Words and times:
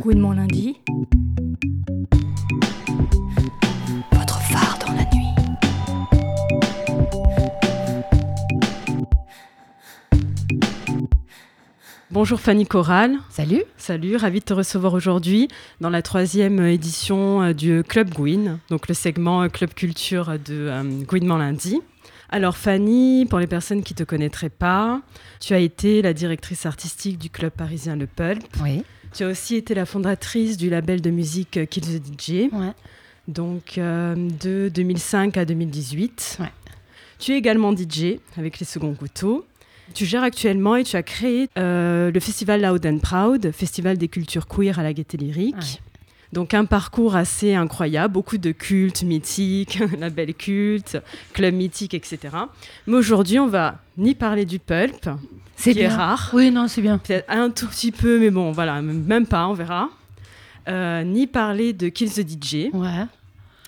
Gouinement 0.00 0.32
lundi. 0.32 0.80
Votre 4.12 4.40
phare 4.40 4.78
dans 4.84 4.92
la 4.92 5.04
nuit. 5.14 5.28
Bonjour 12.10 12.40
Fanny 12.40 12.66
Corral. 12.66 13.18
Salut. 13.30 13.62
Salut, 13.76 14.16
ravie 14.16 14.40
de 14.40 14.44
te 14.44 14.54
recevoir 14.54 14.94
aujourd'hui 14.94 15.48
dans 15.80 15.90
la 15.90 16.02
troisième 16.02 16.60
édition 16.66 17.42
euh, 17.42 17.52
du 17.52 17.84
Club 17.84 18.12
Gouin, 18.12 18.58
donc 18.70 18.88
le 18.88 18.94
segment 18.94 19.42
euh, 19.42 19.48
Club 19.48 19.72
Culture 19.74 20.32
de 20.32 20.54
euh, 20.68 20.82
Gouinement 21.06 21.36
lundi. 21.36 21.80
Alors 22.30 22.56
Fanny, 22.56 23.24
pour 23.26 23.38
les 23.38 23.46
personnes 23.46 23.82
qui 23.82 23.94
ne 23.94 23.98
te 23.98 24.04
connaîtraient 24.04 24.48
pas, 24.48 25.00
tu 25.40 25.54
as 25.54 25.60
été 25.60 26.02
la 26.02 26.12
directrice 26.12 26.66
artistique 26.66 27.18
du 27.18 27.30
club 27.30 27.52
parisien 27.52 27.96
Le 27.96 28.06
Pulp. 28.06 28.44
Oui. 28.62 28.82
Tu 29.14 29.24
as 29.24 29.28
aussi 29.28 29.56
été 29.56 29.74
la 29.74 29.86
fondatrice 29.86 30.56
du 30.56 30.70
label 30.70 31.00
de 31.00 31.10
musique 31.10 31.56
euh, 31.56 31.64
Kill 31.66 31.82
the 31.84 32.02
DJ, 32.20 32.52
Ouais. 32.52 32.72
donc 33.26 33.78
euh, 33.78 34.14
de 34.14 34.70
2005 34.72 35.36
à 35.36 35.44
2018. 35.44 36.38
Ouais. 36.40 36.46
Tu 37.18 37.32
es 37.32 37.38
également 37.38 37.74
DJ 37.74 38.18
avec 38.36 38.60
les 38.60 38.66
seconds 38.66 38.94
couteaux. 38.94 39.44
Tu 39.94 40.04
gères 40.04 40.22
actuellement 40.22 40.76
et 40.76 40.84
tu 40.84 40.96
as 40.96 41.02
créé 41.02 41.48
euh, 41.58 42.10
le 42.12 42.20
festival 42.20 42.62
Loud 42.62 42.84
and 42.86 42.98
Proud, 42.98 43.50
festival 43.52 43.96
des 43.96 44.08
cultures 44.08 44.46
queer 44.46 44.78
à 44.78 44.82
la 44.82 44.92
gaieté 44.92 45.16
lyrique. 45.16 45.80
Donc 46.32 46.52
un 46.54 46.64
parcours 46.66 47.16
assez 47.16 47.54
incroyable, 47.54 48.12
beaucoup 48.12 48.36
de 48.38 48.52
cultes 48.52 49.02
mythiques, 49.02 49.78
label 49.98 50.34
culte, 50.34 50.98
club 51.32 51.54
mythique, 51.54 51.94
etc. 51.94 52.18
Mais 52.86 52.96
aujourd'hui, 52.96 53.38
on 53.38 53.46
va 53.46 53.78
ni 53.96 54.14
parler 54.14 54.44
du 54.44 54.58
pulp, 54.58 55.08
C'est 55.56 55.72
qui 55.72 55.80
est 55.80 55.88
rare, 55.88 56.30
Oui, 56.34 56.50
non, 56.50 56.68
c'est 56.68 56.82
bien. 56.82 56.98
peut-être 56.98 57.24
un 57.30 57.48
tout 57.50 57.66
petit 57.66 57.92
peu, 57.92 58.20
mais 58.20 58.30
bon, 58.30 58.52
voilà, 58.52 58.82
même 58.82 59.26
pas, 59.26 59.46
on 59.48 59.54
verra. 59.54 59.88
Euh, 60.68 61.02
ni 61.02 61.26
parler 61.26 61.72
de 61.72 61.88
Kill 61.88 62.10
the 62.12 62.28
DJ, 62.28 62.68
Ouais. 62.74 63.06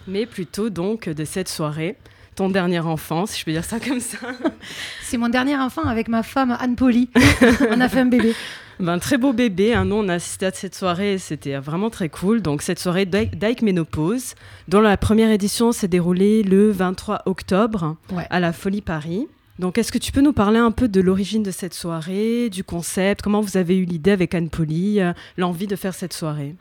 mais 0.07 0.27
plutôt 0.27 0.69
donc 0.69 1.09
de 1.09 1.25
cette 1.25 1.49
soirée, 1.49 1.97
ton 2.37 2.51
dernier 2.51 2.81
enfant, 2.81 3.25
si 3.25 3.41
je 3.41 3.45
peux 3.47 3.53
dire 3.53 3.65
ça 3.65 3.81
comme 3.81 4.01
ça. 4.01 4.19
C'est 5.03 5.17
mon 5.17 5.31
dernier 5.31 5.57
enfant 5.57 5.83
avec 5.85 6.09
ma 6.09 6.23
femme 6.23 6.55
Anne 6.61 6.77
Poli. 6.77 7.09
On 7.71 7.81
a 7.81 7.89
fait 7.89 8.01
un 8.01 8.07
bébé. 8.07 8.35
Ben, 8.81 8.99
très 8.99 9.19
beau 9.19 9.35
bébé, 9.35 9.75
hein. 9.75 9.85
nous 9.85 9.97
on 9.97 10.09
a 10.09 10.15
assisté 10.15 10.47
à 10.47 10.53
cette 10.53 10.75
soirée, 10.75 11.19
c'était 11.19 11.57
vraiment 11.59 11.91
très 11.91 12.09
cool. 12.09 12.41
Donc 12.41 12.63
cette 12.63 12.79
soirée 12.79 13.05
Dyke 13.05 13.61
Ménopause, 13.61 14.35
dont 14.69 14.81
la 14.81 14.97
première 14.97 15.31
édition 15.31 15.71
s'est 15.73 15.87
déroulée 15.89 16.43
le 16.43 16.71
23 16.71 17.23
octobre 17.27 17.97
Ouais. 18.11 18.27
à 18.31 18.41
la 18.41 18.55
Folie 18.55 18.81
Paris. 18.81 19.27
Donc 19.59 19.77
est-ce 19.77 19.93
que 19.93 19.99
tu 19.99 20.13
peux 20.13 20.23
nous 20.23 20.33
parler 20.33 20.59
un 20.59 20.71
peu 20.71 20.89
de 20.89 21.03
l'origine 21.03 21.43
de 21.43 21.51
cette 21.51 21.75
soirée, 21.75 22.49
du 22.49 22.65
concept, 22.65 23.21
comment 23.21 23.43
vous 23.43 23.59
avez 23.59 23.77
eu 23.77 23.85
l'idée 23.85 24.13
avec 24.13 24.35
Anne 24.35 24.49
Poli, 24.49 25.01
euh, 25.01 25.13
l'envie 25.37 25.67
de 25.67 25.77
faire 25.77 25.93
cette 25.95 26.15
soirée? 26.15 26.57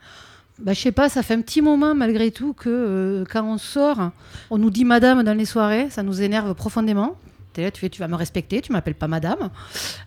Bah, 0.58 0.74
je 0.74 0.80
sais 0.80 0.92
pas, 0.92 1.08
ça 1.08 1.22
fait 1.22 1.32
un 1.32 1.40
petit 1.40 1.62
moment 1.62 1.94
malgré 1.94 2.30
tout 2.30 2.52
que 2.52 2.68
euh, 2.68 3.24
quand 3.30 3.44
on 3.44 3.56
sort, 3.56 4.10
on 4.50 4.58
nous 4.58 4.68
dit 4.68 4.84
madame 4.84 5.22
dans 5.22 5.32
les 5.32 5.46
soirées, 5.46 5.88
ça 5.88 6.02
nous 6.02 6.20
énerve 6.20 6.52
profondément. 6.54 7.16
Tu 7.52 8.00
vas 8.00 8.08
me 8.08 8.14
respecter, 8.14 8.60
tu 8.60 8.72
m'appelles 8.72 8.94
pas 8.94 9.08
madame. 9.08 9.50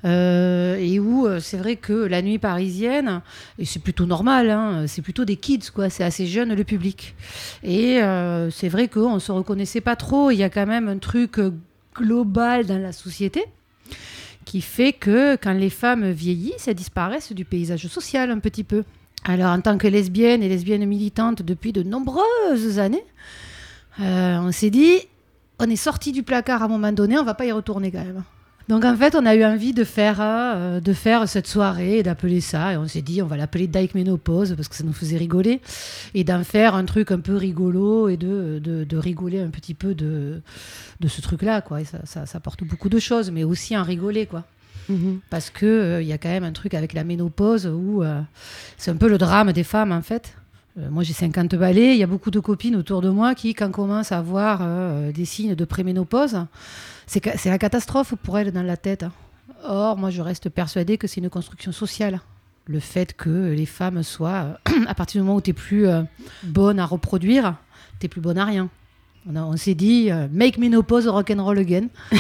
Euh, 0.06 0.78
et 0.78 1.00
où 1.00 1.28
euh, 1.28 1.40
c'est 1.40 1.58
vrai 1.58 1.76
que 1.76 1.94
la 1.94 2.22
nuit 2.22 2.40
parisienne, 2.40 3.22
c'est 3.64 3.82
plutôt 3.82 4.06
normal, 4.06 4.50
hein, 4.50 4.86
c'est 4.88 5.02
plutôt 5.02 5.26
des 5.26 5.36
kids, 5.36 5.72
quoi, 5.74 5.90
c'est 5.90 6.04
assez 6.04 6.26
jeune 6.26 6.54
le 6.54 6.64
public. 6.64 7.16
Et 7.64 8.02
euh, 8.02 8.50
c'est 8.50 8.70
vrai 8.70 8.88
qu'on 8.88 9.20
se 9.20 9.32
reconnaissait 9.32 9.82
pas 9.82 9.96
trop, 9.96 10.32
il 10.32 10.38
y 10.38 10.44
a 10.44 10.50
quand 10.50 10.66
même 10.66 10.88
un 10.88 10.98
truc 10.98 11.40
global 11.96 12.66
dans 12.66 12.80
la 12.80 12.92
société 12.92 13.44
qui 14.46 14.62
fait 14.62 14.94
que 14.94 15.36
quand 15.36 15.54
les 15.54 15.70
femmes 15.70 16.12
vieillissent, 16.12 16.68
elles 16.68 16.76
disparaissent 16.76 17.34
du 17.34 17.46
paysage 17.46 17.88
social 17.88 18.32
un 18.32 18.40
petit 18.40 18.64
peu. 18.64 18.84
Alors, 19.26 19.52
en 19.52 19.62
tant 19.62 19.78
que 19.78 19.88
lesbienne 19.88 20.44
et 20.44 20.50
lesbienne 20.50 20.86
militante 20.86 21.42
depuis 21.44 21.72
de 21.72 21.82
nombreuses 21.82 22.78
années, 22.80 23.06
on 24.00 24.52
s'est 24.52 24.70
dit, 24.70 25.00
on 25.60 25.70
est 25.70 25.76
sorti 25.76 26.12
du 26.12 26.24
placard 26.24 26.62
à 26.62 26.66
un 26.66 26.68
moment 26.68 26.92
donné, 26.92 27.18
on 27.18 27.24
va 27.24 27.34
pas 27.34 27.46
y 27.46 27.52
retourner 27.52 27.92
quand 27.92 28.04
même. 28.04 28.24
Donc 28.70 28.86
en 28.86 28.96
fait, 28.96 29.14
on 29.16 29.26
a 29.26 29.36
eu 29.36 29.44
envie 29.44 29.74
de 29.74 29.84
faire, 29.84 30.20
euh, 30.22 30.80
de 30.80 30.94
faire 30.94 31.28
cette 31.28 31.48
soirée 31.48 31.98
et 31.98 32.04
d'appeler 32.04 32.40
ça. 32.40 32.74
Et 32.74 32.78
on 32.78 32.88
s'est 32.88 33.02
dit, 33.02 33.22
on 33.22 33.26
va 33.26 33.36
l'appeler 33.36 33.68
Dyke 33.68 33.94
Ménopause 33.94 34.56
parce 34.56 34.70
que 34.70 34.76
ça 34.76 34.86
nous 34.86 34.94
faisait 34.94 35.18
rigoler. 35.18 35.60
Et 36.14 36.24
d'en 36.24 36.46
faire 36.46 36.74
un 36.76 36.86
truc 36.86 37.12
un 37.12 37.20
peu 37.20 37.36
rigolo 37.36 38.08
et 38.08 38.16
de, 38.16 38.60
de, 38.64 38.86
de 38.86 38.98
rigoler 38.98 39.42
un 39.42 39.50
petit 39.50 39.74
peu 39.74 39.94
de, 39.94 40.42
de 41.02 41.08
ce 41.10 41.20
truc-là. 41.20 41.60
quoi. 41.62 41.82
Et 41.82 41.86
ça, 41.86 42.00
ça, 42.06 42.26
ça 42.26 42.40
porte 42.40 42.64
beaucoup 42.64 42.88
de 42.88 43.00
choses, 43.00 43.32
mais 43.32 43.44
aussi 43.44 43.76
en 43.78 43.84
rigoler. 43.84 44.28
quoi 44.28 44.44
parce 45.30 45.50
que 45.50 45.66
euh, 45.66 46.02
y 46.02 46.14
a 46.14 46.18
quand 46.18 46.30
même 46.30 46.44
un 46.44 46.52
truc 46.52 46.74
avec 46.74 46.94
la 46.94 47.04
ménopause 47.04 47.68
où 47.68 48.04
euh, 48.04 48.22
c'est 48.78 48.92
un 48.92 48.98
peu 48.98 49.08
le 49.08 49.18
drame 49.18 49.52
des 49.54 49.64
femmes 49.64 49.92
en 49.92 50.02
fait. 50.02 50.36
Euh, 50.78 50.90
moi 50.90 51.04
j'ai 51.04 51.14
50 51.14 51.56
balais, 51.56 51.94
il 51.94 52.00
y 52.00 52.04
a 52.04 52.08
beaucoup 52.08 52.32
de 52.32 52.40
copines 52.40 52.76
autour 52.76 53.02
de 53.02 53.10
moi 53.10 53.36
qui 53.36 53.54
quand 53.54 53.72
commencent 53.72 54.12
à 54.12 54.18
avoir 54.18 54.60
euh, 54.62 55.12
des 55.12 55.26
signes 55.26 55.56
de 55.56 55.66
préménopause, 55.66 56.46
c'est 57.06 57.46
la 57.46 57.58
catastrophe 57.60 58.16
pour 58.16 58.38
elles 58.40 58.52
dans 58.52 58.64
la 58.64 58.78
tête. 58.78 59.06
Or 59.64 59.98
moi 59.98 60.10
je 60.10 60.22
reste 60.22 60.50
persuadée 60.50 60.98
que 60.98 61.08
c'est 61.08 61.22
une 61.22 61.30
construction 61.30 61.72
sociale. 61.72 62.22
Le 62.66 62.80
fait 62.80 63.14
que 63.14 63.52
les 63.52 63.66
femmes 63.66 64.04
soient, 64.04 64.58
euh, 64.70 64.86
à 64.88 64.96
partir 64.96 65.20
du 65.22 65.26
moment 65.26 65.38
où 65.38 65.42
tu 65.42 65.50
es 65.50 65.54
plus 65.54 65.86
euh, 65.88 66.04
bonne 66.44 66.80
à 66.80 66.86
reproduire, 66.86 67.56
tu 68.00 68.08
plus 68.08 68.22
bonne 68.22 68.38
à 68.38 68.46
rien. 68.46 68.70
On, 69.34 69.56
s'est 69.56 69.76
dit, 69.76 70.12
euh, 70.12 70.28
make 70.32 70.58
ménopause 70.58 71.08
rock'n'roll 71.08 71.60
again. 71.60 71.88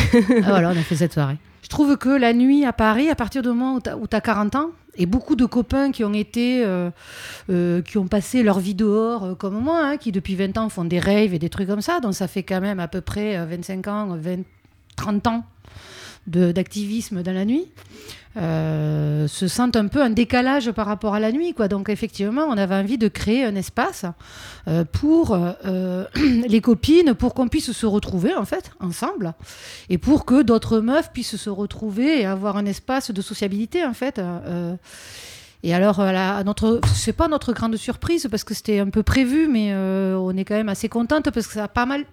Ah, 0.43 0.49
voilà, 0.49 0.69
on 0.69 0.77
a 0.77 0.83
fait 0.83 0.95
cette 0.95 1.13
soirée. 1.13 1.37
Je 1.63 1.69
trouve 1.69 1.97
que 1.97 2.09
la 2.09 2.33
nuit 2.33 2.65
à 2.65 2.73
Paris, 2.73 3.09
à 3.09 3.15
partir 3.15 3.41
du 3.41 3.47
moment 3.47 3.75
où 3.75 4.07
tu 4.07 4.15
as 4.15 4.21
40 4.21 4.55
ans, 4.55 4.69
et 4.95 5.05
beaucoup 5.05 5.35
de 5.35 5.45
copains 5.45 5.91
qui 5.91 6.03
ont 6.03 6.13
été, 6.13 6.63
euh, 6.63 6.91
euh, 7.49 7.81
qui 7.81 7.97
ont 7.97 8.07
passé 8.07 8.43
leur 8.43 8.59
vie 8.59 8.75
dehors, 8.75 9.23
euh, 9.23 9.33
comme 9.35 9.59
moi, 9.59 9.79
hein, 9.83 9.97
qui 9.97 10.11
depuis 10.11 10.35
20 10.35 10.57
ans 10.57 10.69
font 10.69 10.85
des 10.85 10.99
raves 10.99 11.33
et 11.33 11.39
des 11.39 11.49
trucs 11.49 11.67
comme 11.67 11.81
ça, 11.81 11.99
donc 11.99 12.13
ça 12.13 12.27
fait 12.27 12.43
quand 12.43 12.61
même 12.61 12.79
à 12.79 12.87
peu 12.87 13.01
près 13.01 13.37
euh, 13.37 13.45
25 13.45 13.87
ans, 13.87 14.15
20, 14.15 14.43
30 14.95 15.27
ans 15.27 15.43
d'activisme 16.27 17.21
dans 17.23 17.33
la 17.33 17.45
nuit, 17.45 17.65
euh, 18.35 19.27
se 19.27 19.47
sentent 19.47 19.75
un 19.75 19.87
peu 19.87 20.01
un 20.01 20.09
décalage 20.09 20.71
par 20.71 20.87
rapport 20.87 21.13
à 21.13 21.19
la 21.19 21.31
nuit. 21.31 21.53
Quoi. 21.53 21.67
Donc 21.67 21.89
effectivement, 21.89 22.45
on 22.47 22.57
avait 22.57 22.75
envie 22.75 22.97
de 22.97 23.07
créer 23.07 23.43
un 23.45 23.55
espace 23.55 24.05
euh, 24.67 24.83
pour 24.85 25.37
euh, 25.65 26.05
les 26.47 26.61
copines, 26.61 27.13
pour 27.13 27.33
qu'on 27.35 27.47
puisse 27.47 27.71
se 27.73 27.85
retrouver 27.85 28.33
en 28.33 28.45
fait 28.45 28.71
ensemble, 28.79 29.33
et 29.89 29.97
pour 29.97 30.25
que 30.25 30.41
d'autres 30.41 30.79
meufs 30.79 31.11
puissent 31.11 31.35
se 31.35 31.49
retrouver 31.49 32.21
et 32.21 32.25
avoir 32.25 32.57
un 32.57 32.65
espace 32.65 33.11
de 33.11 33.21
sociabilité 33.21 33.85
en 33.85 33.93
fait. 33.93 34.19
et 35.63 35.73
alors, 35.73 35.99
euh, 35.99 36.11
la- 36.11 36.37
à 36.37 36.43
notre, 36.43 36.81
c'est 36.95 37.13
pas 37.13 37.27
notre 37.27 37.53
grande 37.53 37.75
surprise 37.77 38.27
parce 38.31 38.43
que 38.43 38.53
c'était 38.53 38.79
un 38.79 38.89
peu 38.89 39.03
prévu, 39.03 39.47
mais 39.47 39.75
on 39.75 40.35
est 40.35 40.43
quand 40.45 40.55
même 40.55 40.69
assez 40.69 40.89
contente 40.89 41.29
parce 41.29 41.45
que 41.47 41.53
ça 41.53 41.65
a 41.65 41.67
pas 41.67 41.85
mal, 41.85 42.03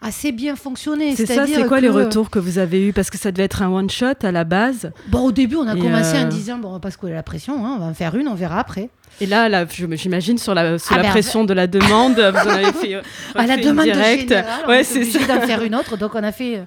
assez 0.00 0.32
bien 0.32 0.56
fonctionné. 0.56 1.16
C'est 1.16 1.26
ça, 1.26 1.46
c'est 1.46 1.66
quoi 1.66 1.78
que- 1.78 1.82
les 1.82 1.88
retours 1.88 2.30
que 2.30 2.38
vous 2.38 2.58
avez 2.58 2.86
eus 2.86 2.92
Parce 2.92 3.10
que 3.10 3.18
ça 3.18 3.32
devait 3.32 3.44
être 3.44 3.62
un 3.62 3.68
one-shot 3.68 4.14
à 4.22 4.32
la 4.32 4.44
base. 4.44 4.92
Bon, 5.08 5.20
au 5.24 5.32
début, 5.32 5.56
on 5.56 5.66
a 5.66 5.74
Et, 5.76 5.78
commencé 5.80 6.16
euh, 6.16 6.24
en 6.24 6.28
disant 6.28 6.58
bon, 6.58 6.68
on 6.68 6.72
va 6.72 6.80
pas 6.80 6.90
se 6.90 6.98
couler 6.98 7.14
la 7.14 7.22
pression, 7.22 7.64
hein, 7.66 7.74
on 7.76 7.80
va 7.80 7.86
en 7.86 7.94
faire 7.94 8.14
une, 8.16 8.28
on 8.28 8.34
verra 8.34 8.60
après. 8.60 8.90
Et 9.20 9.26
là, 9.26 9.48
là 9.48 9.66
j'imagine 9.68 10.38
sur 10.38 10.54
la, 10.54 10.78
sous 10.78 10.92
Ah 10.94 10.98
la 10.98 11.02
ben, 11.04 11.10
pression 11.10 11.44
de 11.44 11.52
la 11.52 11.66
demande, 11.66 12.14
vous 12.14 12.20
en 12.20 12.52
avez 12.52 12.72
fait, 12.72 12.94
À 13.34 13.46
la 13.46 13.56
demande 13.56 13.84
directe. 13.86 14.34
Ouais, 14.68 14.80
est 14.80 14.84
c'est 14.84 15.04
ça. 15.04 15.18
d'en 15.26 15.44
faire 15.44 15.62
une 15.62 15.74
autre. 15.74 15.96
Donc, 15.96 16.14
on 16.14 16.22
a 16.22 16.30
fait 16.30 16.58
euh, 16.58 16.64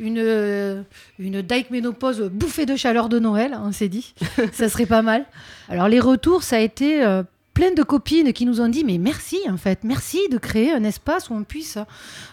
une, 0.00 0.18
euh, 0.18 0.82
une 1.18 1.42
Dyke 1.42 1.70
Ménopause 1.70 2.30
bouffée 2.32 2.64
de 2.64 2.76
chaleur 2.76 3.10
de 3.10 3.18
Noël, 3.18 3.58
on 3.62 3.72
s'est 3.72 3.88
dit. 3.88 4.14
ça 4.52 4.70
serait 4.70 4.86
pas 4.86 5.02
mal. 5.02 5.26
Alors, 5.68 5.88
les 5.88 6.00
retours, 6.00 6.42
ça 6.42 6.56
a 6.56 6.60
été 6.60 7.04
euh, 7.04 7.22
plein 7.54 7.72
de 7.72 7.82
copines 7.82 8.32
qui 8.32 8.46
nous 8.46 8.60
ont 8.60 8.68
dit 8.68 8.84
Mais 8.84 8.98
merci, 8.98 9.38
en 9.48 9.56
fait, 9.56 9.80
merci 9.84 10.20
de 10.30 10.38
créer 10.38 10.72
un 10.72 10.84
espace 10.84 11.30
où 11.30 11.34
on 11.34 11.44
puisse 11.44 11.78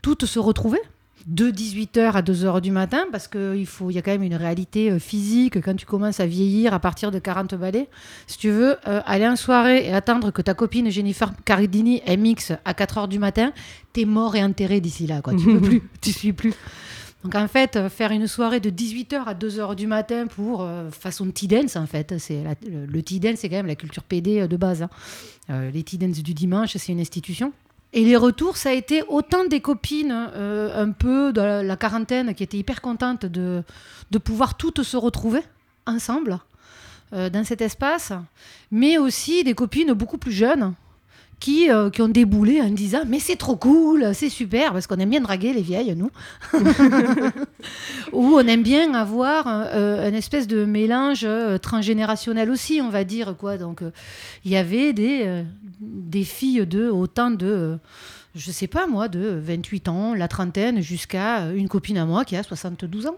toutes 0.02 0.26
se 0.26 0.40
retrouver. 0.40 0.80
De 1.28 1.52
18h 1.52 2.14
à 2.14 2.22
2h 2.22 2.62
du 2.62 2.72
matin, 2.72 3.04
parce 3.12 3.28
qu'il 3.28 3.66
faut, 3.68 3.92
il 3.92 3.96
y 3.96 3.98
a 4.00 4.02
quand 4.02 4.12
même 4.12 4.24
une 4.24 4.36
réalité 4.36 4.90
euh, 4.90 5.00
physique 5.00 5.62
quand 5.62 5.76
tu 5.76 5.86
commences 5.86 6.22
à 6.22 6.26
vieillir 6.26 6.74
à 6.74 6.80
partir 6.80 7.12
de 7.12 7.20
40 7.20 7.56
balais. 7.56 7.88
Si 8.26 8.38
tu 8.38 8.50
veux 8.50 8.78
euh, 8.88 9.02
aller 9.06 9.28
en 9.28 9.36
soirée 9.36 9.86
et 9.86 9.94
attendre 9.94 10.32
que 10.32 10.42
ta 10.42 10.54
copine 10.54 10.90
Jennifer 10.90 11.32
Cardini 11.44 12.02
MX 12.08 12.54
à 12.64 12.72
4h 12.72 13.10
du 13.10 13.20
matin, 13.20 13.52
t'es 13.92 14.06
mort 14.06 14.36
et 14.38 14.44
enterré 14.44 14.80
d'ici 14.80 15.08
là. 15.08 15.22
Quoi. 15.22 15.34
Tu 15.36 15.46
peux 15.60 15.60
plus, 15.60 15.84
tu 16.02 16.14
suis 16.14 16.34
plus. 16.34 16.54
Donc 17.24 17.36
en 17.36 17.48
fait, 17.48 17.76
euh, 17.76 17.90
faire 17.90 18.12
une 18.12 18.28
soirée 18.28 18.60
de 18.60 18.70
18h 18.70 19.24
à 19.26 19.34
2h 19.34 19.76
du 19.76 19.88
matin 19.88 20.28
pour 20.28 20.62
euh, 20.62 20.90
façon 20.90 21.30
tea 21.32 21.48
dance, 21.48 21.76
en 21.76 21.86
fait, 21.86 22.18
c'est 22.18 22.44
le, 22.66 23.04
tea 23.04 23.20
dance, 23.20 23.40
c'est 23.40 23.50
quand 23.50 23.58
même 23.58 23.68
la 23.68 23.76
culture 23.76 24.04
PD 24.04 24.42
euh, 24.42 24.48
de 24.48 24.56
base. 24.56 24.84
hein. 24.84 24.90
Euh, 25.50 25.70
les 25.72 25.84
tea 25.84 25.98
dance 25.98 26.24
du 26.24 26.34
dimanche, 26.34 26.78
c'est 26.78 26.92
une 26.94 27.02
institution. 27.02 27.52
Et 27.92 28.06
les 28.06 28.16
retours, 28.16 28.56
ça 28.56 28.70
a 28.70 28.74
été 28.74 29.04
autant 29.08 29.46
des 29.46 29.62
copines 29.62 30.12
un 30.12 30.92
peu 30.92 31.34
de 31.34 31.42
la, 31.42 31.76
quarantaine 31.76 32.36
qui 32.36 32.44
étaient 32.44 32.60
hyper 32.60 32.82
contentes 32.82 33.26
de, 33.26 33.64
pouvoir 34.24 34.58
toutes 34.58 34.84
se 34.84 34.96
retrouver 34.96 35.42
ensemble 35.88 36.38
dans 37.12 37.44
cet 37.44 37.62
espace, 37.62 38.14
mais 38.70 39.00
aussi 39.00 39.44
des 39.44 39.56
copines 39.56 39.94
beaucoup 39.94 40.20
plus 40.20 40.32
jeunes 40.32 40.76
qui, 41.40 41.70
euh, 41.72 41.90
qui 41.90 42.02
ont 42.02 42.10
déboulé 42.10 42.62
en 42.62 42.70
disant 42.70 43.00
Mais 43.08 43.20
c'est 43.20 43.36
trop 43.38 43.56
cool, 43.56 44.14
c'est 44.14 44.30
super, 44.30 44.74
parce 44.74 44.88
qu'on 44.88 44.98
aime 44.98 45.10
bien 45.10 45.22
draguer 45.22 45.54
les 45.54 45.62
vieilles, 45.62 45.96
nous. 45.96 46.12
Ou 48.14 48.24
on 48.36 48.40
aime 48.42 48.64
bien 48.64 48.94
avoir 48.94 49.46
euh, 49.48 50.08
un 50.10 50.14
espèce 50.14 50.48
de 50.48 50.66
mélange 50.66 51.22
euh, 51.24 51.58
transgénérationnel 51.58 52.50
aussi, 52.50 52.82
on 52.84 52.90
va 52.90 53.04
dire. 53.04 53.36
quoi. 53.38 53.58
Donc, 53.58 53.82
euh, 53.82 53.92
il 54.46 54.52
y 54.52 54.58
avait 54.58 54.94
des, 54.94 55.24
euh, 55.26 55.44
des 55.80 56.24
filles 56.24 56.66
de 56.66 56.90
autant 56.90 57.32
de. 57.32 57.78
je 58.36 58.52
sais 58.52 58.68
pas 58.68 58.88
moi, 58.88 59.08
de 59.08 59.40
28 59.42 59.88
ans, 59.88 60.14
la 60.14 60.28
trentaine, 60.28 60.82
jusqu'à 60.82 61.52
une 61.52 61.68
copine 61.70 61.98
à 61.98 62.06
moi 62.06 62.26
qui 62.26 62.36
a 62.36 62.44
72 62.44 63.08
ans. 63.08 63.18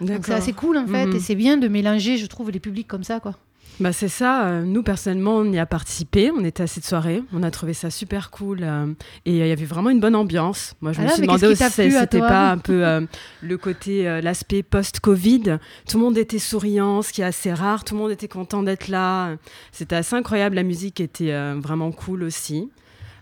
Donc 0.00 0.24
c'est 0.24 0.32
assez 0.32 0.54
cool 0.54 0.78
en 0.78 0.86
fait, 0.86 1.06
Mhm. 1.06 1.16
et 1.16 1.20
c'est 1.20 1.34
bien 1.34 1.58
de 1.58 1.68
mélanger, 1.68 2.16
je 2.16 2.24
trouve, 2.24 2.50
les 2.50 2.58
publics 2.60 2.88
comme 2.88 3.04
ça, 3.04 3.20
quoi. 3.20 3.34
Bah 3.80 3.94
c'est 3.94 4.08
ça, 4.08 4.46
euh, 4.46 4.62
nous 4.62 4.82
personnellement 4.82 5.36
on 5.36 5.50
y 5.50 5.58
a 5.58 5.64
participé, 5.64 6.30
on 6.30 6.44
était 6.44 6.64
à 6.64 6.66
cette 6.66 6.84
soirée, 6.84 7.22
on 7.32 7.42
a 7.42 7.50
trouvé 7.50 7.72
ça 7.72 7.88
super 7.88 8.30
cool 8.30 8.58
euh, 8.60 8.92
et 9.24 9.30
il 9.30 9.36
y 9.36 9.50
avait 9.50 9.64
vraiment 9.64 9.88
une 9.88 10.00
bonne 10.00 10.14
ambiance. 10.14 10.74
Moi 10.82 10.92
je 10.92 10.98
me 10.98 11.04
Alors, 11.04 11.16
suis 11.16 11.22
demandé 11.26 11.54
si 11.56 11.90
c'était 11.90 12.18
pas 12.18 12.50
un 12.50 12.58
peu 12.58 12.86
euh, 12.86 13.00
le 13.40 13.56
côté, 13.56 14.06
euh, 14.06 14.20
l'aspect 14.20 14.62
post-Covid. 14.62 15.58
Tout 15.88 15.96
le 15.96 16.04
monde 16.04 16.18
était 16.18 16.38
souriant, 16.38 17.00
ce 17.00 17.10
qui 17.10 17.22
est 17.22 17.24
assez 17.24 17.54
rare, 17.54 17.84
tout 17.84 17.94
le 17.94 18.02
monde 18.02 18.10
était 18.10 18.28
content 18.28 18.62
d'être 18.62 18.88
là. 18.88 19.36
C'était 19.72 19.96
assez 19.96 20.14
incroyable, 20.14 20.56
la 20.56 20.62
musique 20.62 21.00
était 21.00 21.32
euh, 21.32 21.54
vraiment 21.58 21.90
cool 21.90 22.22
aussi. 22.22 22.68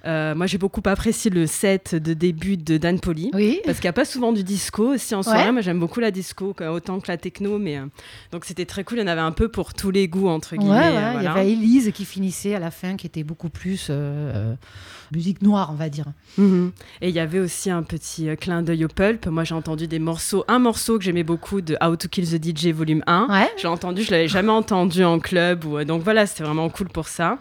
Euh, 0.06 0.34
moi 0.34 0.46
j'ai 0.46 0.58
beaucoup 0.58 0.82
apprécié 0.84 1.30
le 1.30 1.46
set 1.46 1.94
de 1.94 2.14
début 2.14 2.56
de 2.56 2.76
Dan 2.76 3.00
Poli. 3.00 3.30
Oui. 3.34 3.60
Parce 3.64 3.78
qu'il 3.78 3.86
n'y 3.86 3.90
a 3.90 3.94
pas 3.94 4.04
souvent 4.04 4.32
du 4.32 4.42
disco 4.44 4.94
aussi 4.94 5.14
en 5.14 5.22
soirée. 5.22 5.44
Ouais. 5.44 5.52
Moi, 5.52 5.60
j'aime 5.60 5.78
beaucoup 5.80 6.00
la 6.00 6.10
disco, 6.10 6.54
quoi, 6.54 6.72
autant 6.72 7.00
que 7.00 7.08
la 7.08 7.16
techno. 7.16 7.58
Mais, 7.58 7.78
euh, 7.78 7.86
donc, 8.32 8.44
c'était 8.44 8.64
très 8.64 8.84
cool. 8.84 8.98
Il 8.98 9.00
y 9.00 9.04
en 9.04 9.08
avait 9.08 9.20
un 9.20 9.32
peu 9.32 9.48
pour 9.48 9.74
tous 9.74 9.90
les 9.90 10.08
goûts, 10.08 10.28
entre 10.28 10.56
guillemets. 10.56 10.74
ouais, 10.74 10.96
euh, 10.96 11.12
il 11.18 11.24
y 11.24 11.26
avait 11.26 11.50
Elise 11.50 11.90
qui 11.92 12.04
finissait 12.04 12.54
à 12.54 12.58
la 12.58 12.70
fin, 12.70 12.96
qui 12.96 13.06
était 13.06 13.24
beaucoup 13.24 13.48
plus 13.48 13.88
euh, 13.90 14.52
euh, 14.52 14.54
musique 15.12 15.42
noire, 15.42 15.70
on 15.72 15.76
va 15.76 15.88
dire. 15.88 16.06
Mhm. 16.36 16.72
Et 17.00 17.08
il 17.08 17.14
y 17.14 17.20
avait 17.20 17.38
aussi 17.40 17.70
un 17.70 17.82
petit 17.82 18.28
euh, 18.28 18.36
clin 18.36 18.62
d'œil 18.62 18.84
au 18.84 18.88
pulp. 18.88 19.26
Moi, 19.26 19.44
j'ai 19.44 19.54
entendu 19.54 19.86
des 19.88 19.98
morceaux. 19.98 20.44
Un 20.48 20.58
morceau 20.58 20.98
que 20.98 21.04
j'aimais 21.04 21.24
beaucoup 21.24 21.60
de 21.60 21.76
How 21.82 21.96
to 21.96 22.08
Kill 22.08 22.26
the 22.28 22.42
DJ 22.42 22.68
volume 22.72 23.02
1. 23.06 23.26
Ouais. 23.30 23.50
J'ai 23.56 23.68
entendu, 23.68 24.02
je 24.02 24.10
l'avais 24.10 24.28
jamais 24.28 24.52
entendu 24.52 25.04
en 25.04 25.18
club. 25.18 25.64
Ou, 25.64 25.78
euh, 25.78 25.84
donc 25.84 26.02
voilà, 26.02 26.26
c'était 26.26 26.44
vraiment 26.44 26.68
cool 26.68 26.88
pour 26.88 27.08
ça. 27.08 27.38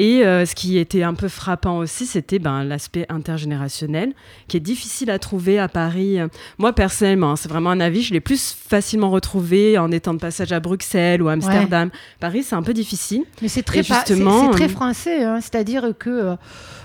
Et 0.00 0.24
euh, 0.24 0.46
ce 0.46 0.54
qui 0.54 0.78
était 0.78 1.02
un 1.02 1.12
peu 1.12 1.28
frappant 1.28 1.76
aussi, 1.76 2.06
c'était 2.06 2.38
ben, 2.38 2.64
l'aspect 2.64 3.04
intergénérationnel, 3.10 4.14
qui 4.48 4.56
est 4.56 4.60
difficile 4.60 5.10
à 5.10 5.18
trouver 5.18 5.58
à 5.58 5.68
Paris. 5.68 6.16
Moi, 6.56 6.72
personnellement, 6.72 7.32
hein, 7.32 7.36
c'est 7.36 7.50
vraiment 7.50 7.68
un 7.68 7.80
avis, 7.80 8.00
je 8.00 8.14
l'ai 8.14 8.20
plus 8.20 8.56
facilement 8.66 9.10
retrouvé 9.10 9.76
en 9.76 9.92
étant 9.92 10.14
de 10.14 10.18
passage 10.18 10.52
à 10.52 10.60
Bruxelles 10.60 11.20
ou 11.20 11.28
à 11.28 11.32
Amsterdam. 11.32 11.90
Paris, 12.18 12.44
c'est 12.44 12.54
un 12.54 12.62
peu 12.62 12.72
difficile. 12.72 13.24
Mais 13.42 13.48
c'est 13.48 13.62
très, 13.62 13.82
justement, 13.82 14.46
c'est 14.46 14.56
très 14.56 14.64
euh, 14.64 14.68
français, 14.68 15.22
hein. 15.22 15.40
c'est-à-dire 15.42 15.92
que 15.98 16.08
euh, 16.08 16.36